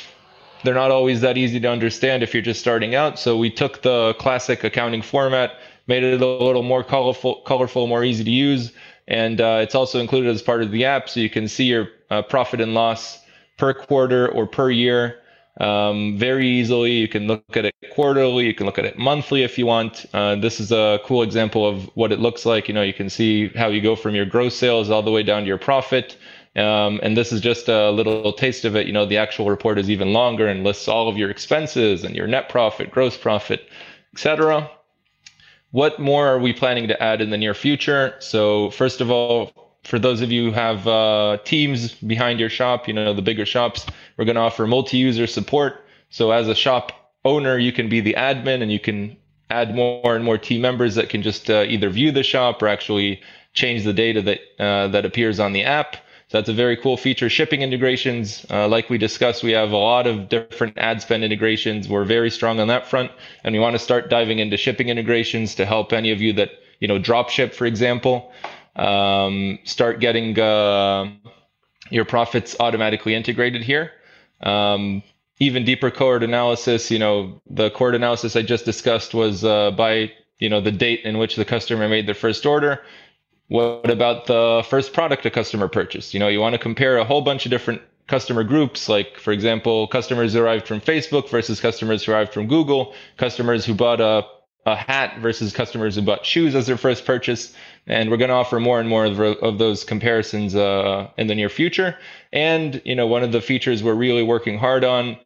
they're 0.64 0.76
not 0.76 0.92
always 0.92 1.22
that 1.22 1.38
easy 1.38 1.60
to 1.60 1.68
understand 1.70 2.24
if 2.24 2.34
you're 2.34 2.44
just 2.44 2.60
starting 2.60 2.94
out. 2.96 3.18
So 3.18 3.38
we 3.38 3.50
took 3.50 3.82
the 3.82 4.14
classic 4.20 4.64
accounting 4.64 5.02
format, 5.02 5.54
made 5.88 6.04
it 6.04 6.22
a 6.22 6.26
little 6.26 6.64
more 6.64 6.84
colorful, 6.84 7.42
colorful, 7.46 7.88
more 7.88 8.04
easy 8.04 8.24
to 8.24 8.32
use, 8.32 8.72
and 9.08 9.42
uh, 9.42 9.60
it's 9.62 9.76
also 9.76 10.00
included 10.00 10.30
as 10.30 10.42
part 10.42 10.62
of 10.62 10.72
the 10.72 10.86
app, 10.86 11.10
so 11.10 11.20
you 11.20 11.30
can 11.30 11.48
see 11.48 11.66
your 11.66 11.90
profit 12.30 12.62
and 12.62 12.74
loss 12.74 13.20
per 13.58 13.74
quarter 13.74 14.28
or 14.30 14.48
per 14.48 14.70
year 14.70 15.20
um, 15.60 16.18
very 16.18 16.48
easily. 16.48 16.94
You 16.94 17.08
can 17.08 17.28
look 17.28 17.56
at 17.56 17.66
it 17.66 17.76
quarterly, 17.92 18.46
you 18.46 18.54
can 18.54 18.66
look 18.66 18.80
at 18.80 18.86
it 18.86 18.98
monthly 18.98 19.44
if 19.44 19.58
you 19.58 19.66
want. 19.66 20.06
Uh, 20.14 20.36
this 20.36 20.60
is 20.60 20.72
a 20.72 21.00
cool 21.06 21.24
example 21.24 21.68
of 21.68 21.90
what 21.96 22.12
it 22.12 22.20
looks 22.20 22.46
like. 22.46 22.68
You 22.68 22.74
know, 22.74 22.82
you 22.82 22.94
can 22.94 23.10
see 23.10 23.50
how 23.50 23.68
you 23.68 23.82
go 23.82 23.96
from 23.96 24.16
your 24.16 24.26
gross 24.26 24.56
sales 24.56 24.90
all 24.90 25.04
the 25.04 25.12
way 25.12 25.24
down 25.24 25.42
to 25.44 25.48
your 25.48 25.58
profit. 25.58 26.18
Um, 26.56 27.00
and 27.02 27.16
this 27.16 27.32
is 27.32 27.40
just 27.40 27.70
a 27.70 27.92
little 27.92 28.34
taste 28.34 28.66
of 28.66 28.76
it. 28.76 28.88
You 28.88 28.94
know, 28.94 29.06
the 29.06 29.18
actual 29.18 29.50
report 29.50 29.80
is 29.80 29.90
even 29.90 30.12
longer 30.12 30.48
and 30.48 30.64
lists 30.64 30.88
all 30.88 31.08
of 31.08 31.18
your 31.18 31.30
expenses 31.30 32.04
and 32.04 32.16
your 32.16 32.28
net 32.28 32.50
profit, 32.50 32.92
gross 32.92 33.18
profit, 33.18 33.70
etc. 34.14 34.70
What 35.72 36.00
more 36.00 36.28
are 36.28 36.40
we 36.40 36.52
planning 36.52 36.90
to 36.90 37.02
add 37.02 37.22
in 37.22 37.30
the 37.30 37.38
near 37.38 37.54
future? 37.54 38.16
So, 38.20 38.70
first 38.72 39.00
of 39.00 39.10
all, 39.10 39.72
for 39.84 39.98
those 39.98 40.22
of 40.22 40.32
you 40.32 40.46
who 40.46 40.52
have 40.52 40.88
uh, 40.88 41.38
teams 41.44 41.94
behind 41.94 42.40
your 42.40 42.50
shop, 42.50 42.88
you 42.88 42.94
know, 42.94 43.14
the 43.14 43.22
bigger 43.22 43.46
shops, 43.46 43.86
we're 44.18 44.26
going 44.26 44.36
to 44.36 44.42
offer 44.42 44.68
multi-user 44.68 45.28
support. 45.28 45.86
So 46.10 46.32
as 46.32 46.48
a 46.48 46.56
shop 46.56 46.92
owner, 47.26 47.58
you 47.58 47.72
can 47.72 47.90
be 47.90 48.02
the 48.02 48.14
admin 48.14 48.62
and 48.62 48.72
you 48.72 48.80
can 48.80 49.18
add 49.50 49.76
more 49.76 50.16
and 50.16 50.24
more 50.24 50.38
team 50.38 50.62
members 50.62 50.96
that 50.96 51.10
can 51.10 51.22
just 51.22 51.50
uh, 51.50 51.66
either 51.68 51.90
view 51.90 52.12
the 52.12 52.24
shop 52.24 52.62
or 52.62 52.68
actually 52.68 53.22
change 53.54 53.84
the 53.84 53.94
data 53.94 54.22
that 54.22 54.40
uh, 54.60 54.88
that 54.90 55.06
appears 55.06 55.40
on 55.40 55.54
the 55.54 55.64
app. 55.64 55.98
So 56.32 56.38
that's 56.38 56.48
a 56.48 56.54
very 56.54 56.78
cool 56.78 56.96
feature. 56.96 57.30
Shipping 57.30 57.62
integrations, 57.62 58.46
uh, 58.50 58.66
like 58.70 58.90
we 58.90 58.98
discussed, 58.98 59.44
we 59.44 59.52
have 59.52 59.72
a 59.72 59.78
lot 59.78 60.08
of 60.08 60.30
different 60.30 60.78
ad 60.78 61.02
spend 61.02 61.26
integrations. 61.26 61.90
We're 61.90 62.06
very 62.06 62.30
strong 62.30 62.62
on 62.62 62.70
that 62.70 62.88
front, 62.88 63.12
and 63.44 63.54
we 63.54 63.60
want 63.60 63.76
to 63.76 63.80
start 63.80 64.10
diving 64.10 64.40
into 64.40 64.56
shipping 64.56 64.88
integrations 64.88 65.56
to 65.56 65.66
help 65.66 65.92
any 65.92 66.12
of 66.12 66.22
you 66.22 66.32
that 66.34 66.52
you 66.80 66.88
know 66.88 66.98
drop 66.98 67.30
ship, 67.30 67.54
for 67.54 67.66
example 67.66 68.32
um, 68.76 69.60
start 69.64 70.00
getting 70.00 70.40
uh, 70.40 71.12
your 71.90 72.06
profits 72.06 72.56
automatically 72.60 73.16
integrated 73.16 73.64
here. 73.64 73.92
Um, 74.42 75.04
even 75.40 75.66
deeper 75.66 75.92
cohort 75.92 76.24
analysis, 76.24 76.92
you 76.92 77.00
know, 77.00 77.42
the 77.50 77.70
cohort 77.72 77.96
analysis 77.96 78.36
I 78.36 78.44
just 78.44 78.66
discussed 78.66 79.14
was 79.14 79.44
uh, 79.44 79.72
by, 79.72 80.12
you 80.40 80.50
know, 80.50 80.62
the 80.62 80.72
date 80.72 81.02
in 81.04 81.18
which 81.18 81.36
the 81.36 81.46
customer 81.46 81.90
made 81.90 82.08
their 82.08 82.16
first 82.16 82.46
order. 82.46 82.82
What 83.52 83.90
about 83.90 84.28
the 84.28 84.66
first 84.70 84.94
product 84.94 85.26
a 85.26 85.30
customer 85.30 85.68
purchased? 85.68 86.14
You 86.14 86.22
know, 86.22 86.30
you 86.30 86.40
want 86.40 86.54
to 86.54 86.58
compare 86.58 86.96
a 86.96 87.04
whole 87.04 87.20
bunch 87.20 87.46
of 87.46 87.50
different 87.50 87.82
customer 88.08 88.46
groups, 88.46 88.88
like 88.88 89.18
for 89.18 89.34
example, 89.34 89.88
customers 89.88 90.38
arrived 90.38 90.70
from 90.70 90.80
Facebook 90.80 91.30
versus 91.30 91.60
customers 91.60 92.08
arrived 92.08 92.34
from 92.34 92.48
Google, 92.48 92.94
customers 93.18 93.66
who 93.66 93.74
bought 93.74 94.00
a, 94.00 94.26
a 94.66 94.78
hat 94.78 95.20
versus 95.20 95.52
customers 95.52 95.96
who 95.96 96.02
bought 96.02 96.26
shoes 96.26 96.56
as 96.56 96.66
their 96.66 96.78
first 96.78 97.04
purchase. 97.04 97.54
And 97.88 98.10
we're 98.10 98.16
going 98.16 98.30
to 98.30 98.36
offer 98.36 98.58
more 98.58 98.80
and 98.80 98.88
more 98.88 99.04
of, 99.04 99.20
of 99.20 99.58
those 99.58 99.84
comparisons 99.84 100.56
uh, 100.56 101.10
in 101.18 101.28
the 101.28 101.36
near 101.36 101.50
future. 101.50 101.98
And 102.32 102.82
you 102.86 102.96
know, 102.96 103.06
one 103.06 103.22
of 103.22 103.34
the 103.34 103.42
features 103.42 103.84
we're 103.84 103.96
really 103.96 104.24
working 104.24 104.60
hard 104.60 104.86
on 104.86 105.18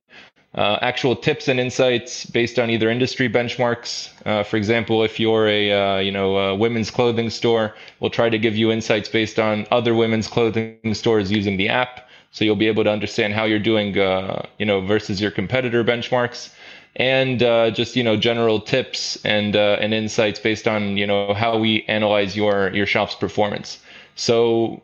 uh, 0.55 0.77
actual 0.81 1.15
tips 1.15 1.47
and 1.47 1.59
insights 1.59 2.25
based 2.25 2.57
on 2.57 2.69
either 2.69 2.89
industry 2.89 3.29
benchmarks. 3.29 4.09
Uh, 4.25 4.43
for 4.43 4.55
example, 4.55 5.03
if 5.03 5.19
you're 5.19 5.47
a 5.47 5.71
uh, 5.71 5.99
you 5.99 6.11
know 6.11 6.37
a 6.37 6.55
women's 6.55 6.89
clothing 6.89 7.29
store, 7.29 7.75
we'll 7.99 8.09
try 8.09 8.29
to 8.29 8.37
give 8.37 8.55
you 8.55 8.71
insights 8.71 9.09
based 9.09 9.37
on 9.37 9.67
other 9.71 9.93
women's 9.93 10.27
clothing 10.27 10.93
stores 10.93 11.29
using 11.29 11.57
the 11.57 11.67
app, 11.67 12.07
so 12.31 12.45
you'll 12.45 12.55
be 12.55 12.67
able 12.67 12.85
to 12.85 12.89
understand 12.89 13.33
how 13.33 13.43
you're 13.43 13.59
doing 13.59 13.99
uh, 13.99 14.45
you 14.57 14.65
know 14.65 14.79
versus 14.79 15.19
your 15.21 15.31
competitor 15.31 15.83
benchmarks. 15.83 16.53
And 16.97 17.43
uh, 17.43 17.71
just 17.71 17.97
you 17.97 18.03
know 18.03 18.15
general 18.15 18.61
tips 18.61 19.17
and 19.25 19.57
uh, 19.57 19.77
and 19.81 19.93
insights 19.93 20.39
based 20.39 20.69
on 20.69 20.95
you 20.95 21.05
know 21.05 21.33
how 21.33 21.57
we 21.57 21.83
analyze 21.89 22.37
your 22.37 22.73
your 22.73 22.85
shop's 22.85 23.15
performance. 23.15 23.79
So 24.15 24.81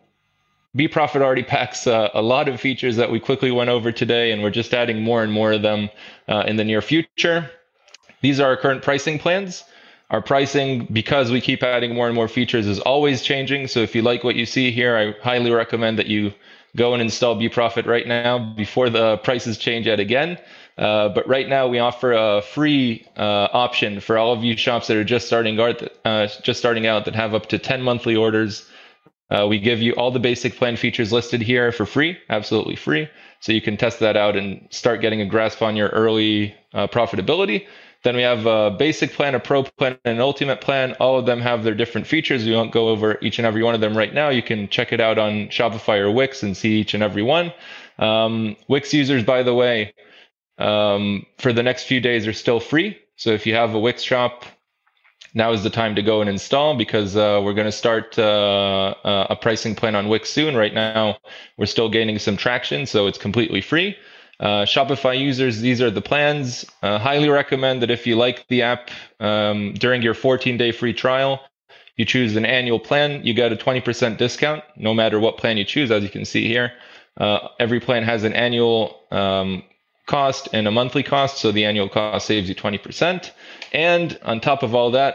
BeProfit 0.77 1.21
already 1.21 1.43
packs 1.43 1.85
uh, 1.85 2.09
a 2.13 2.21
lot 2.21 2.47
of 2.47 2.59
features 2.59 2.95
that 2.95 3.11
we 3.11 3.19
quickly 3.19 3.51
went 3.51 3.69
over 3.69 3.91
today, 3.91 4.31
and 4.31 4.41
we're 4.41 4.49
just 4.49 4.73
adding 4.73 5.01
more 5.01 5.21
and 5.21 5.31
more 5.31 5.51
of 5.51 5.61
them 5.61 5.89
uh, 6.29 6.43
in 6.47 6.55
the 6.55 6.63
near 6.63 6.81
future. 6.81 7.49
These 8.21 8.39
are 8.39 8.47
our 8.47 8.57
current 8.57 8.81
pricing 8.81 9.19
plans. 9.19 9.65
Our 10.11 10.21
pricing, 10.21 10.85
because 10.91 11.31
we 11.31 11.41
keep 11.41 11.63
adding 11.63 11.93
more 11.93 12.07
and 12.07 12.15
more 12.15 12.27
features, 12.27 12.67
is 12.67 12.79
always 12.79 13.21
changing. 13.21 13.67
So 13.67 13.79
if 13.79 13.95
you 13.95 14.01
like 14.01 14.23
what 14.23 14.35
you 14.35 14.45
see 14.45 14.71
here, 14.71 14.95
I 14.95 15.21
highly 15.23 15.51
recommend 15.51 15.99
that 15.99 16.07
you 16.07 16.33
go 16.77 16.93
and 16.93 17.01
install 17.01 17.35
BeProfit 17.35 17.85
right 17.85 18.07
now 18.07 18.53
before 18.55 18.89
the 18.89 19.17
prices 19.17 19.57
change 19.57 19.87
yet 19.87 19.99
again. 19.99 20.37
Uh, 20.77 21.09
but 21.09 21.27
right 21.27 21.49
now 21.49 21.67
we 21.67 21.79
offer 21.79 22.13
a 22.13 22.41
free 22.41 23.05
uh, 23.17 23.47
option 23.51 23.99
for 23.99 24.17
all 24.17 24.31
of 24.31 24.43
you 24.43 24.55
shops 24.55 24.87
that 24.87 24.95
are 24.95 25.03
just 25.03 25.27
starting 25.27 25.59
uh, 25.59 26.27
just 26.41 26.59
starting 26.59 26.87
out 26.87 27.05
that 27.05 27.13
have 27.13 27.35
up 27.35 27.47
to 27.47 27.59
10 27.59 27.81
monthly 27.81 28.15
orders 28.15 28.69
uh, 29.31 29.47
we 29.47 29.59
give 29.59 29.81
you 29.81 29.93
all 29.93 30.11
the 30.11 30.19
basic 30.19 30.55
plan 30.55 30.75
features 30.75 31.11
listed 31.11 31.41
here 31.41 31.71
for 31.71 31.85
free, 31.85 32.17
absolutely 32.29 32.75
free. 32.75 33.07
So 33.39 33.53
you 33.53 33.61
can 33.61 33.77
test 33.77 33.99
that 33.99 34.17
out 34.17 34.35
and 34.35 34.67
start 34.69 35.01
getting 35.01 35.21
a 35.21 35.25
grasp 35.25 35.61
on 35.61 35.75
your 35.75 35.89
early 35.89 36.53
uh, 36.73 36.87
profitability. 36.87 37.65
Then 38.03 38.15
we 38.15 38.23
have 38.23 38.45
a 38.45 38.71
basic 38.71 39.13
plan, 39.13 39.35
a 39.35 39.39
pro 39.39 39.63
plan, 39.63 39.97
and 40.05 40.15
an 40.17 40.21
ultimate 40.21 40.59
plan. 40.59 40.93
All 40.99 41.17
of 41.17 41.25
them 41.25 41.39
have 41.39 41.63
their 41.63 41.75
different 41.75 42.07
features. 42.07 42.45
We 42.45 42.53
won't 42.53 42.71
go 42.71 42.89
over 42.89 43.17
each 43.21 43.37
and 43.39 43.45
every 43.45 43.63
one 43.63 43.75
of 43.75 43.81
them 43.81 43.95
right 43.95 44.13
now. 44.13 44.29
You 44.29 44.41
can 44.41 44.67
check 44.69 44.91
it 44.91 44.99
out 44.99 45.17
on 45.17 45.47
Shopify 45.47 45.99
or 45.99 46.11
Wix 46.11 46.43
and 46.43 46.57
see 46.57 46.79
each 46.79 46.93
and 46.93 47.03
every 47.03 47.23
one. 47.23 47.53
Um, 47.99 48.57
Wix 48.67 48.93
users, 48.93 49.23
by 49.23 49.43
the 49.43 49.53
way, 49.53 49.93
um, 50.57 51.25
for 51.37 51.53
the 51.53 51.63
next 51.63 51.83
few 51.83 52.01
days 52.01 52.27
are 52.27 52.33
still 52.33 52.59
free. 52.59 52.97
So 53.15 53.29
if 53.31 53.45
you 53.45 53.53
have 53.53 53.75
a 53.75 53.79
Wix 53.79 54.01
shop, 54.01 54.45
now 55.33 55.51
is 55.51 55.63
the 55.63 55.69
time 55.69 55.95
to 55.95 56.01
go 56.01 56.21
and 56.21 56.29
install 56.29 56.75
because 56.75 57.15
uh, 57.15 57.41
we're 57.43 57.53
going 57.53 57.65
to 57.65 57.71
start 57.71 58.17
uh, 58.19 58.95
uh, 59.03 59.27
a 59.29 59.35
pricing 59.35 59.75
plan 59.75 59.95
on 59.95 60.09
Wix 60.09 60.29
soon. 60.29 60.55
Right 60.55 60.73
now, 60.73 61.17
we're 61.57 61.65
still 61.65 61.89
gaining 61.89 62.19
some 62.19 62.37
traction, 62.37 62.85
so 62.85 63.07
it's 63.07 63.17
completely 63.17 63.61
free. 63.61 63.95
Uh, 64.39 64.65
Shopify 64.65 65.17
users, 65.17 65.61
these 65.61 65.81
are 65.81 65.91
the 65.91 66.01
plans. 66.01 66.65
Uh, 66.81 66.97
highly 66.97 67.29
recommend 67.29 67.81
that 67.81 67.91
if 67.91 68.07
you 68.07 68.15
like 68.15 68.47
the 68.47 68.63
app 68.63 68.89
um, 69.19 69.73
during 69.73 70.01
your 70.01 70.15
14 70.15 70.57
day 70.57 70.71
free 70.71 70.93
trial, 70.93 71.39
you 71.95 72.05
choose 72.05 72.35
an 72.35 72.45
annual 72.45 72.79
plan, 72.79 73.23
you 73.23 73.33
get 73.33 73.51
a 73.51 73.55
20% 73.55 74.17
discount 74.17 74.63
no 74.75 74.93
matter 74.93 75.19
what 75.19 75.37
plan 75.37 75.57
you 75.57 75.63
choose, 75.63 75.91
as 75.91 76.01
you 76.01 76.09
can 76.09 76.25
see 76.25 76.47
here. 76.47 76.71
Uh, 77.17 77.49
every 77.59 77.79
plan 77.79 78.03
has 78.03 78.23
an 78.23 78.33
annual 78.33 78.99
um, 79.11 79.61
cost 80.11 80.49
and 80.51 80.67
a 80.67 80.71
monthly 80.71 81.03
cost, 81.03 81.37
so 81.37 81.51
the 81.51 81.63
annual 81.65 81.89
cost 81.89 82.27
saves 82.27 82.49
you 82.49 82.55
20%. 82.55 83.31
And 83.71 84.19
on 84.23 84.41
top 84.41 84.61
of 84.61 84.75
all 84.75 84.91
that, 84.91 85.13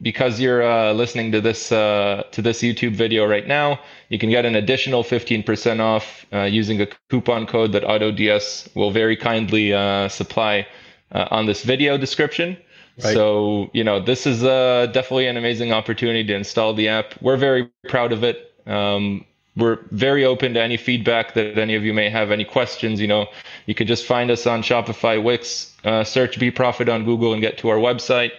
because 0.00 0.40
you're 0.40 0.62
uh, 0.62 0.92
listening 0.92 1.30
to 1.32 1.40
this 1.40 1.70
uh, 1.70 2.24
to 2.32 2.42
this 2.42 2.60
YouTube 2.60 2.94
video 2.96 3.24
right 3.24 3.46
now, 3.46 3.78
you 4.08 4.18
can 4.18 4.30
get 4.30 4.44
an 4.44 4.56
additional 4.56 5.04
15% 5.04 5.80
off 5.80 6.26
uh, 6.32 6.42
using 6.42 6.80
a 6.80 6.88
coupon 7.08 7.46
code 7.46 7.70
that 7.72 7.84
AutoDS 7.84 8.74
will 8.74 8.90
very 8.90 9.16
kindly 9.16 9.72
uh, 9.72 10.08
supply 10.08 10.66
uh, 11.12 11.28
on 11.30 11.46
this 11.46 11.62
video 11.62 11.96
description. 11.96 12.56
Right. 13.04 13.14
So 13.14 13.70
you 13.72 13.84
know 13.84 14.00
this 14.00 14.26
is 14.26 14.42
uh, 14.42 14.86
definitely 14.92 15.28
an 15.28 15.36
amazing 15.36 15.72
opportunity 15.72 16.24
to 16.24 16.34
install 16.34 16.74
the 16.74 16.88
app. 16.88 17.14
We're 17.20 17.38
very 17.38 17.70
proud 17.88 18.12
of 18.12 18.24
it. 18.24 18.36
Um, 18.66 19.24
we're 19.56 19.78
very 19.90 20.24
open 20.24 20.54
to 20.54 20.62
any 20.62 20.76
feedback 20.76 21.34
that 21.34 21.58
any 21.58 21.74
of 21.74 21.84
you 21.84 21.92
may 21.92 22.08
have, 22.08 22.30
any 22.30 22.44
questions. 22.44 23.00
You 23.00 23.06
know, 23.06 23.26
you 23.66 23.74
can 23.74 23.86
just 23.86 24.06
find 24.06 24.30
us 24.30 24.46
on 24.46 24.62
Shopify, 24.62 25.22
Wix, 25.22 25.74
uh, 25.84 26.04
search 26.04 26.38
BeProfit 26.38 26.92
on 26.92 27.04
Google, 27.04 27.32
and 27.32 27.42
get 27.42 27.58
to 27.58 27.68
our 27.68 27.76
website. 27.76 28.32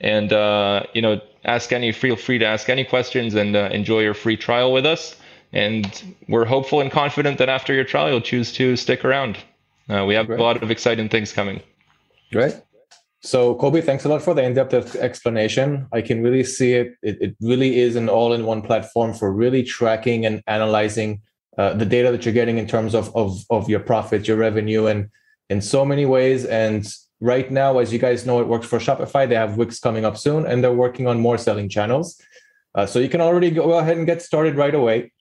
And 0.00 0.32
uh, 0.32 0.84
you 0.92 1.00
know, 1.00 1.20
ask 1.44 1.72
any 1.72 1.92
feel 1.92 2.16
free 2.16 2.38
to 2.38 2.46
ask 2.46 2.68
any 2.68 2.84
questions 2.84 3.34
and 3.34 3.56
uh, 3.56 3.70
enjoy 3.72 4.00
your 4.00 4.14
free 4.14 4.36
trial 4.36 4.72
with 4.72 4.84
us. 4.84 5.16
And 5.52 6.16
we're 6.28 6.46
hopeful 6.46 6.80
and 6.80 6.90
confident 6.90 7.38
that 7.38 7.48
after 7.48 7.74
your 7.74 7.84
trial, 7.84 8.10
you'll 8.10 8.20
choose 8.20 8.52
to 8.54 8.76
stick 8.76 9.04
around. 9.04 9.38
Uh, 9.88 10.04
we 10.06 10.14
have 10.14 10.26
Great. 10.26 10.40
a 10.40 10.42
lot 10.42 10.62
of 10.62 10.70
exciting 10.70 11.08
things 11.08 11.32
coming. 11.32 11.60
Great. 12.30 12.54
So, 13.24 13.54
Kobe, 13.54 13.80
thanks 13.80 14.04
a 14.04 14.08
lot 14.08 14.20
for 14.20 14.34
the 14.34 14.42
in-depth 14.42 14.96
explanation. 14.96 15.86
I 15.92 16.02
can 16.02 16.24
really 16.24 16.42
see 16.42 16.72
it. 16.72 16.94
It, 17.02 17.18
it 17.20 17.36
really 17.40 17.78
is 17.78 17.94
an 17.94 18.08
all-in-one 18.08 18.62
platform 18.62 19.14
for 19.14 19.32
really 19.32 19.62
tracking 19.62 20.26
and 20.26 20.42
analyzing 20.48 21.22
uh, 21.56 21.74
the 21.74 21.86
data 21.86 22.10
that 22.10 22.24
you're 22.24 22.34
getting 22.34 22.58
in 22.58 22.66
terms 22.66 22.94
of, 22.94 23.14
of 23.14 23.44
of 23.48 23.68
your 23.68 23.78
profits, 23.78 24.26
your 24.26 24.38
revenue, 24.38 24.86
and 24.86 25.08
in 25.50 25.60
so 25.60 25.84
many 25.84 26.04
ways. 26.04 26.44
And 26.46 26.92
right 27.20 27.48
now, 27.48 27.78
as 27.78 27.92
you 27.92 28.00
guys 28.00 28.26
know, 28.26 28.40
it 28.40 28.48
works 28.48 28.66
for 28.66 28.80
Shopify. 28.80 29.28
They 29.28 29.36
have 29.36 29.56
Wix 29.56 29.78
coming 29.78 30.04
up 30.04 30.16
soon, 30.16 30.44
and 30.44 30.64
they're 30.64 30.72
working 30.72 31.06
on 31.06 31.20
more 31.20 31.38
selling 31.38 31.68
channels. 31.68 32.20
Uh, 32.74 32.86
so 32.86 32.98
you 32.98 33.08
can 33.08 33.20
already 33.20 33.50
go 33.50 33.78
ahead 33.78 33.98
and 33.98 34.06
get 34.06 34.22
started 34.22 34.56
right 34.56 34.74
away. 34.74 35.12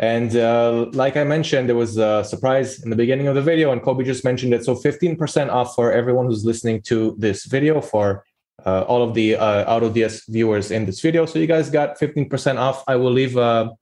And 0.00 0.34
uh, 0.34 0.86
like 0.94 1.18
I 1.18 1.24
mentioned, 1.24 1.68
there 1.68 1.76
was 1.76 1.98
a 1.98 2.24
surprise 2.24 2.82
in 2.82 2.88
the 2.88 2.96
beginning 2.96 3.28
of 3.28 3.34
the 3.34 3.42
video, 3.42 3.70
and 3.70 3.82
Kobe 3.82 4.02
just 4.02 4.24
mentioned 4.24 4.54
it. 4.54 4.64
So 4.64 4.74
15% 4.74 5.50
off 5.50 5.74
for 5.74 5.92
everyone 5.92 6.24
who's 6.24 6.42
listening 6.42 6.80
to 6.84 7.14
this 7.18 7.44
video 7.44 7.82
for 7.82 8.24
uh, 8.64 8.80
all 8.88 9.02
of 9.02 9.12
the 9.12 9.36
uh, 9.36 9.70
AutoDS 9.70 10.22
viewers 10.26 10.70
in 10.70 10.86
this 10.86 11.02
video. 11.02 11.26
So 11.26 11.38
you 11.38 11.46
guys 11.46 11.68
got 11.68 11.98
15% 11.98 12.56
off. 12.56 12.82
I 12.88 12.96
will 12.96 13.10
leave 13.10 13.36
uh, 13.36 13.72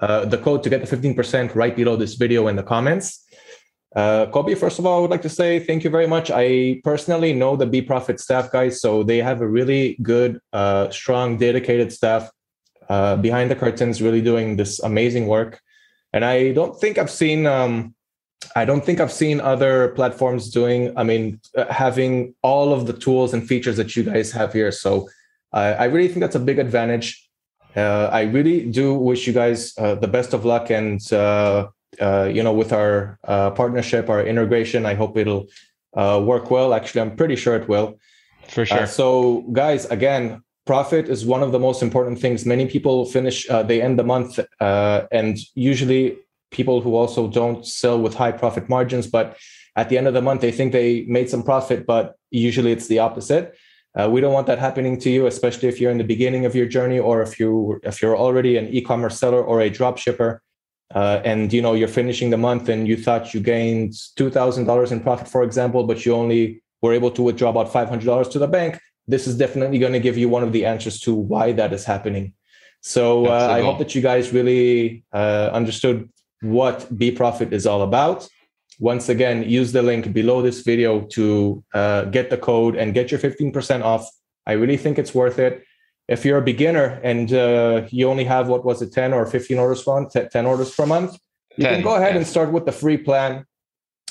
uh, 0.00 0.24
the 0.24 0.38
code 0.38 0.62
to 0.62 0.70
get 0.70 0.80
the 0.80 0.96
15% 0.96 1.54
right 1.54 1.76
below 1.76 1.94
this 1.96 2.14
video 2.14 2.48
in 2.48 2.56
the 2.56 2.62
comments. 2.62 3.26
Uh, 3.94 4.26
Kobe, 4.32 4.54
first 4.54 4.78
of 4.78 4.86
all, 4.86 4.96
I 4.96 5.00
would 5.02 5.10
like 5.10 5.22
to 5.22 5.28
say 5.28 5.58
thank 5.58 5.84
you 5.84 5.90
very 5.90 6.06
much. 6.06 6.30
I 6.32 6.80
personally 6.84 7.34
know 7.34 7.54
the 7.54 7.66
BeProfit 7.66 8.18
staff 8.18 8.50
guys, 8.50 8.80
so 8.80 9.02
they 9.02 9.18
have 9.18 9.42
a 9.42 9.46
really 9.46 9.98
good, 10.00 10.40
uh, 10.54 10.88
strong, 10.88 11.36
dedicated 11.36 11.92
staff 11.92 12.30
behind 12.88 13.50
the 13.50 13.56
curtains, 13.56 14.00
really 14.00 14.22
doing 14.22 14.56
this 14.56 14.80
amazing 14.80 15.26
work. 15.26 15.60
And 16.16 16.24
I 16.24 16.52
don't 16.52 16.74
think 16.80 16.98
I've 16.98 17.10
seen, 17.10 17.46
um, 17.46 17.94
I 18.56 18.64
don't 18.64 18.84
think 18.84 18.98
I've 19.00 19.12
seen 19.12 19.40
other 19.40 19.88
platforms 19.98 20.50
doing. 20.50 20.96
I 20.96 21.04
mean, 21.04 21.40
uh, 21.56 21.66
having 21.72 22.34
all 22.42 22.72
of 22.72 22.86
the 22.88 22.92
tools 22.92 23.34
and 23.34 23.46
features 23.46 23.76
that 23.76 23.94
you 23.94 24.02
guys 24.02 24.32
have 24.32 24.52
here. 24.52 24.72
So 24.72 25.08
I 25.52 25.84
really 25.84 26.08
think 26.08 26.20
that's 26.20 26.34
a 26.34 26.46
big 26.50 26.58
advantage 26.58 27.26
uh, 27.76 28.08
I 28.10 28.22
really 28.22 28.66
do 28.70 28.94
wish 28.94 29.26
you 29.26 29.34
guys 29.34 29.76
uh, 29.76 29.94
the 29.94 30.08
best 30.08 30.32
of 30.32 30.44
luck, 30.44 30.70
and 30.70 31.00
uh, 31.12 31.68
uh 32.00 32.24
you 32.32 32.42
know, 32.42 32.52
with 32.52 32.72
our 32.72 33.18
uh, 33.24 33.50
partnership, 33.50 34.08
our 34.08 34.24
integration, 34.24 34.86
I 34.86 34.94
hope 34.94 35.18
it'll 35.18 35.46
uh, 35.94 36.20
work 36.24 36.50
well. 36.50 36.72
Actually, 36.72 37.02
I'm 37.02 37.16
pretty 37.16 37.36
sure 37.36 37.54
it 37.54 37.68
will. 37.68 37.98
For 38.48 38.64
sure. 38.64 38.86
so, 38.86 39.44
guys, 39.52 39.84
again, 39.86 40.42
profit 40.66 41.08
is 41.08 41.24
one 41.24 41.42
of 41.42 41.52
the 41.52 41.58
most 41.58 41.82
important 41.82 42.20
things. 42.20 42.44
Many 42.44 42.66
people 42.66 43.04
finish, 43.06 43.46
they 43.66 43.80
end 43.80 43.98
the 43.98 44.04
month, 44.04 44.38
and 44.60 45.38
usually 45.54 46.18
people 46.50 46.80
who 46.80 46.94
also 46.94 47.28
don't 47.28 47.66
sell 47.66 47.98
with 48.00 48.14
high 48.14 48.32
profit 48.32 48.68
margins, 48.68 49.06
but 49.06 49.36
at 49.76 49.88
the 49.88 49.98
end 49.98 50.06
of 50.06 50.14
the 50.14 50.22
month, 50.22 50.40
they 50.40 50.52
think 50.52 50.72
they 50.72 51.04
made 51.06 51.28
some 51.28 51.42
profit, 51.42 51.86
but 51.86 52.16
usually 52.30 52.72
it's 52.72 52.88
the 52.88 52.98
opposite. 52.98 53.54
Uh, 53.94 54.08
we 54.10 54.20
don't 54.20 54.32
want 54.32 54.46
that 54.46 54.58
happening 54.58 54.98
to 55.00 55.10
you, 55.10 55.26
especially 55.26 55.68
if 55.68 55.80
you're 55.80 55.90
in 55.90 55.98
the 55.98 56.04
beginning 56.04 56.44
of 56.44 56.54
your 56.54 56.66
journey 56.66 56.98
or 56.98 57.22
if 57.22 57.40
you 57.40 57.80
if 57.82 58.02
you're 58.02 58.16
already 58.16 58.56
an 58.56 58.68
e-commerce 58.68 59.18
seller 59.18 59.42
or 59.42 59.60
a 59.60 59.70
drop 59.70 59.96
shipper, 59.98 60.42
uh, 60.94 61.20
and 61.24 61.52
you 61.52 61.62
know 61.62 61.74
you're 61.74 61.88
finishing 61.88 62.30
the 62.30 62.36
month 62.36 62.68
and 62.68 62.86
you 62.86 62.96
thought 62.96 63.32
you 63.32 63.40
gained 63.40 63.94
two 64.16 64.30
thousand 64.30 64.64
dollars 64.66 64.92
in 64.92 65.00
profit, 65.00 65.28
for 65.28 65.42
example, 65.42 65.84
but 65.84 66.04
you 66.04 66.14
only 66.14 66.62
were 66.82 66.92
able 66.92 67.10
to 67.10 67.22
withdraw 67.22 67.50
about 67.50 67.72
five 67.72 67.88
hundred 67.88 68.06
dollars 68.06 68.28
to 68.28 68.38
the 68.38 68.48
bank. 68.48 68.78
This 69.08 69.26
is 69.26 69.36
definitely 69.36 69.78
going 69.78 69.92
to 69.92 70.00
give 70.00 70.18
you 70.18 70.28
one 70.28 70.42
of 70.42 70.52
the 70.52 70.64
answers 70.66 71.00
to 71.00 71.14
why 71.14 71.52
that 71.52 71.72
is 71.72 71.84
happening. 71.84 72.34
So 72.80 73.26
uh, 73.26 73.48
I 73.50 73.62
hope 73.62 73.78
that 73.78 73.94
you 73.94 74.02
guys 74.02 74.32
really 74.32 75.04
uh, 75.12 75.50
understood 75.52 76.08
what 76.40 76.80
BeProfit 76.94 77.52
is 77.52 77.66
all 77.66 77.82
about 77.82 78.28
once 78.78 79.08
again, 79.08 79.48
use 79.48 79.72
the 79.72 79.82
link 79.82 80.12
below 80.12 80.42
this 80.42 80.60
video 80.60 81.00
to 81.00 81.64
uh, 81.72 82.04
get 82.04 82.30
the 82.30 82.36
code 82.36 82.76
and 82.76 82.92
get 82.92 83.10
your 83.10 83.20
15% 83.20 83.82
off. 83.82 84.08
I 84.46 84.52
really 84.52 84.76
think 84.76 84.98
it's 84.98 85.14
worth 85.14 85.38
it. 85.38 85.64
If 86.08 86.24
you're 86.24 86.38
a 86.38 86.42
beginner 86.42 87.00
and 87.02 87.32
uh, 87.32 87.86
you 87.90 88.08
only 88.08 88.24
have 88.24 88.48
what 88.48 88.64
was 88.64 88.82
it, 88.82 88.92
10 88.92 89.12
or 89.12 89.26
15 89.26 89.58
orders 89.58 89.82
per 89.82 89.92
month, 89.92 90.16
10 90.30 90.46
orders 90.46 90.74
per 90.74 90.86
month, 90.86 91.16
you 91.56 91.64
10, 91.64 91.74
can 91.74 91.82
go 91.82 91.96
ahead 91.96 92.12
yeah. 92.12 92.18
and 92.18 92.26
start 92.26 92.52
with 92.52 92.64
the 92.64 92.72
free 92.72 92.96
plan 92.96 93.44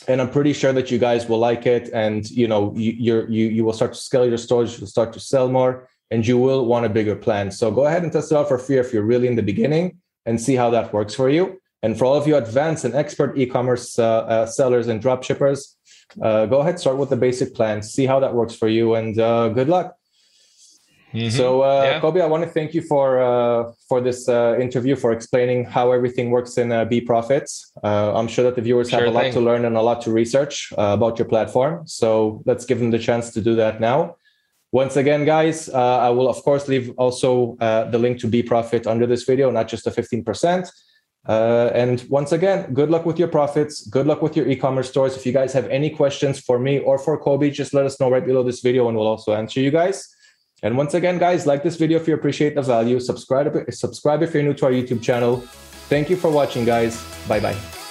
and 0.08 0.22
i'm 0.22 0.30
pretty 0.30 0.54
sure 0.54 0.74
that 0.74 0.92
you 0.92 0.98
guys 0.98 1.28
will 1.28 1.40
like 1.40 1.66
it. 1.66 1.90
And 1.94 2.30
you 2.30 2.48
know 2.48 2.74
you 2.76 3.26
you 3.30 3.46
you 3.48 3.66
will 3.66 3.74
start 3.74 3.94
to 3.94 4.00
scale 4.00 4.28
your 4.28 4.38
stores 4.38 4.78
you'll 4.78 4.88
start 4.88 5.14
to 5.14 5.20
sell 5.20 5.50
more 5.50 5.88
and 6.12 6.26
you 6.26 6.38
will 6.38 6.66
want 6.66 6.86
a 6.86 6.90
bigger 6.90 7.16
plan. 7.16 7.52
So 7.52 7.72
go 7.72 7.86
ahead 7.86 8.04
and 8.04 8.12
test 8.12 8.32
it 8.32 8.36
out 8.38 8.48
for 8.48 8.60
free 8.60 8.78
if 8.78 8.94
you're 8.94 9.04
really 9.04 9.28
in 9.28 9.36
the 9.36 9.44
beginning 9.44 9.98
and 10.26 10.40
see 10.40 10.56
how 10.56 10.70
that 10.70 10.94
works 10.94 11.16
for 11.16 11.30
you. 11.30 11.60
And 11.82 11.98
for 11.98 12.06
all 12.06 12.16
of 12.16 12.28
you 12.28 12.36
advanced 12.36 12.86
and 12.86 12.96
expert 12.96 13.38
e-commerce 13.38 14.00
uh, 14.00 14.20
uh, 14.34 14.46
sellers 14.46 14.88
and 14.88 15.02
drop 15.02 15.24
shippers 15.24 15.76
uh, 16.22 16.46
go 16.46 16.60
ahead 16.60 16.80
start 16.80 16.98
with 16.98 17.10
the 17.10 17.18
basic 17.18 17.54
plan 17.54 17.82
see 17.82 18.06
how 18.06 18.20
that 18.20 18.34
works 18.34 18.56
for 18.56 18.68
you 18.68 18.96
and 18.96 19.20
uh, 19.20 19.50
good 19.50 19.70
luck 19.70 19.98
Mm-hmm. 21.16 21.30
So, 21.30 21.62
uh, 21.62 21.84
yeah. 21.84 22.00
Kobe, 22.02 22.20
I 22.20 22.26
want 22.26 22.44
to 22.44 22.50
thank 22.50 22.74
you 22.74 22.82
for 22.82 23.22
uh, 23.22 23.72
for 23.88 24.02
this 24.02 24.28
uh, 24.28 24.58
interview, 24.60 24.96
for 24.98 25.14
explaining 25.14 25.64
how 25.64 25.94
everything 25.94 26.30
works 26.30 26.58
in 26.58 26.72
uh, 26.72 26.86
BeProfits. 26.86 27.72
Uh, 27.82 28.14
I'm 28.14 28.28
sure 28.28 28.44
that 28.44 28.56
the 28.56 28.62
viewers 28.62 28.90
have 28.90 29.04
a 29.04 29.12
lot 29.12 29.32
to 29.32 29.40
learn 29.40 29.64
and 29.64 29.78
a 29.78 29.82
lot 29.82 30.02
to 30.02 30.12
research 30.12 30.74
uh, 30.78 30.92
about 30.98 31.18
your 31.18 31.28
platform. 31.28 31.88
So, 31.88 32.44
let's 32.46 32.66
give 32.66 32.80
them 32.80 32.92
the 32.92 33.00
chance 33.00 33.32
to 33.32 33.42
do 33.42 33.56
that 33.56 33.80
now. 33.80 34.18
Once 34.74 34.98
again, 34.98 35.24
guys, 35.24 35.70
uh, 35.70 36.00
I 36.00 36.10
will 36.10 36.28
of 36.28 36.44
course 36.44 36.68
leave 36.68 36.92
also 36.98 37.56
the 37.60 37.98
link 37.98 38.20
to 38.20 38.28
BeProfit 38.28 38.86
under 38.86 39.08
this 39.08 39.24
video, 39.24 39.50
not 39.52 39.70
just 39.70 39.86
the 39.86 39.92
15%. 39.92 40.70
and 41.28 42.06
once 42.10 42.34
again, 42.34 42.74
good 42.74 42.90
luck 42.90 43.06
with 43.06 43.18
your 43.18 43.30
profits. 43.30 43.88
Good 43.88 44.06
luck 44.06 44.22
with 44.22 44.36
your 44.36 44.48
e-commerce 44.50 44.90
stores. 44.90 45.16
If 45.16 45.26
you 45.26 45.32
guys 45.32 45.54
have 45.54 45.68
any 45.70 45.90
questions 45.92 46.42
for 46.42 46.60
me 46.60 46.80
or 46.80 46.98
for 46.98 47.18
Kobe, 47.18 47.52
just 47.52 47.74
let 47.74 47.86
us 47.86 48.02
know 48.02 48.10
right 48.12 48.26
below 48.26 48.44
this 48.44 48.60
video, 48.60 48.90
and 48.90 48.98
we'll 48.98 49.08
also 49.08 49.34
answer 49.34 49.62
you 49.62 49.72
guys. 49.72 50.15
And 50.64 50.78
once 50.78 50.94
again, 50.94 51.18
guys, 51.18 51.46
like 51.46 51.64
this 51.64 51.76
video 51.76 52.00
if 52.00 52.08
you 52.08 52.14
appreciate 52.14 52.56
the 52.56 52.62
value. 52.62 53.00
Subscribe, 53.00 53.72
subscribe 53.72 54.24
if 54.24 54.34
you're 54.34 54.44
new 54.44 54.54
to 54.54 54.66
our 54.66 54.72
YouTube 54.72 55.02
channel. 55.02 55.38
Thank 55.88 56.10
you 56.10 56.16
for 56.16 56.32
watching, 56.32 56.66
guys. 56.66 57.04
Bye 57.28 57.40
bye. 57.40 57.85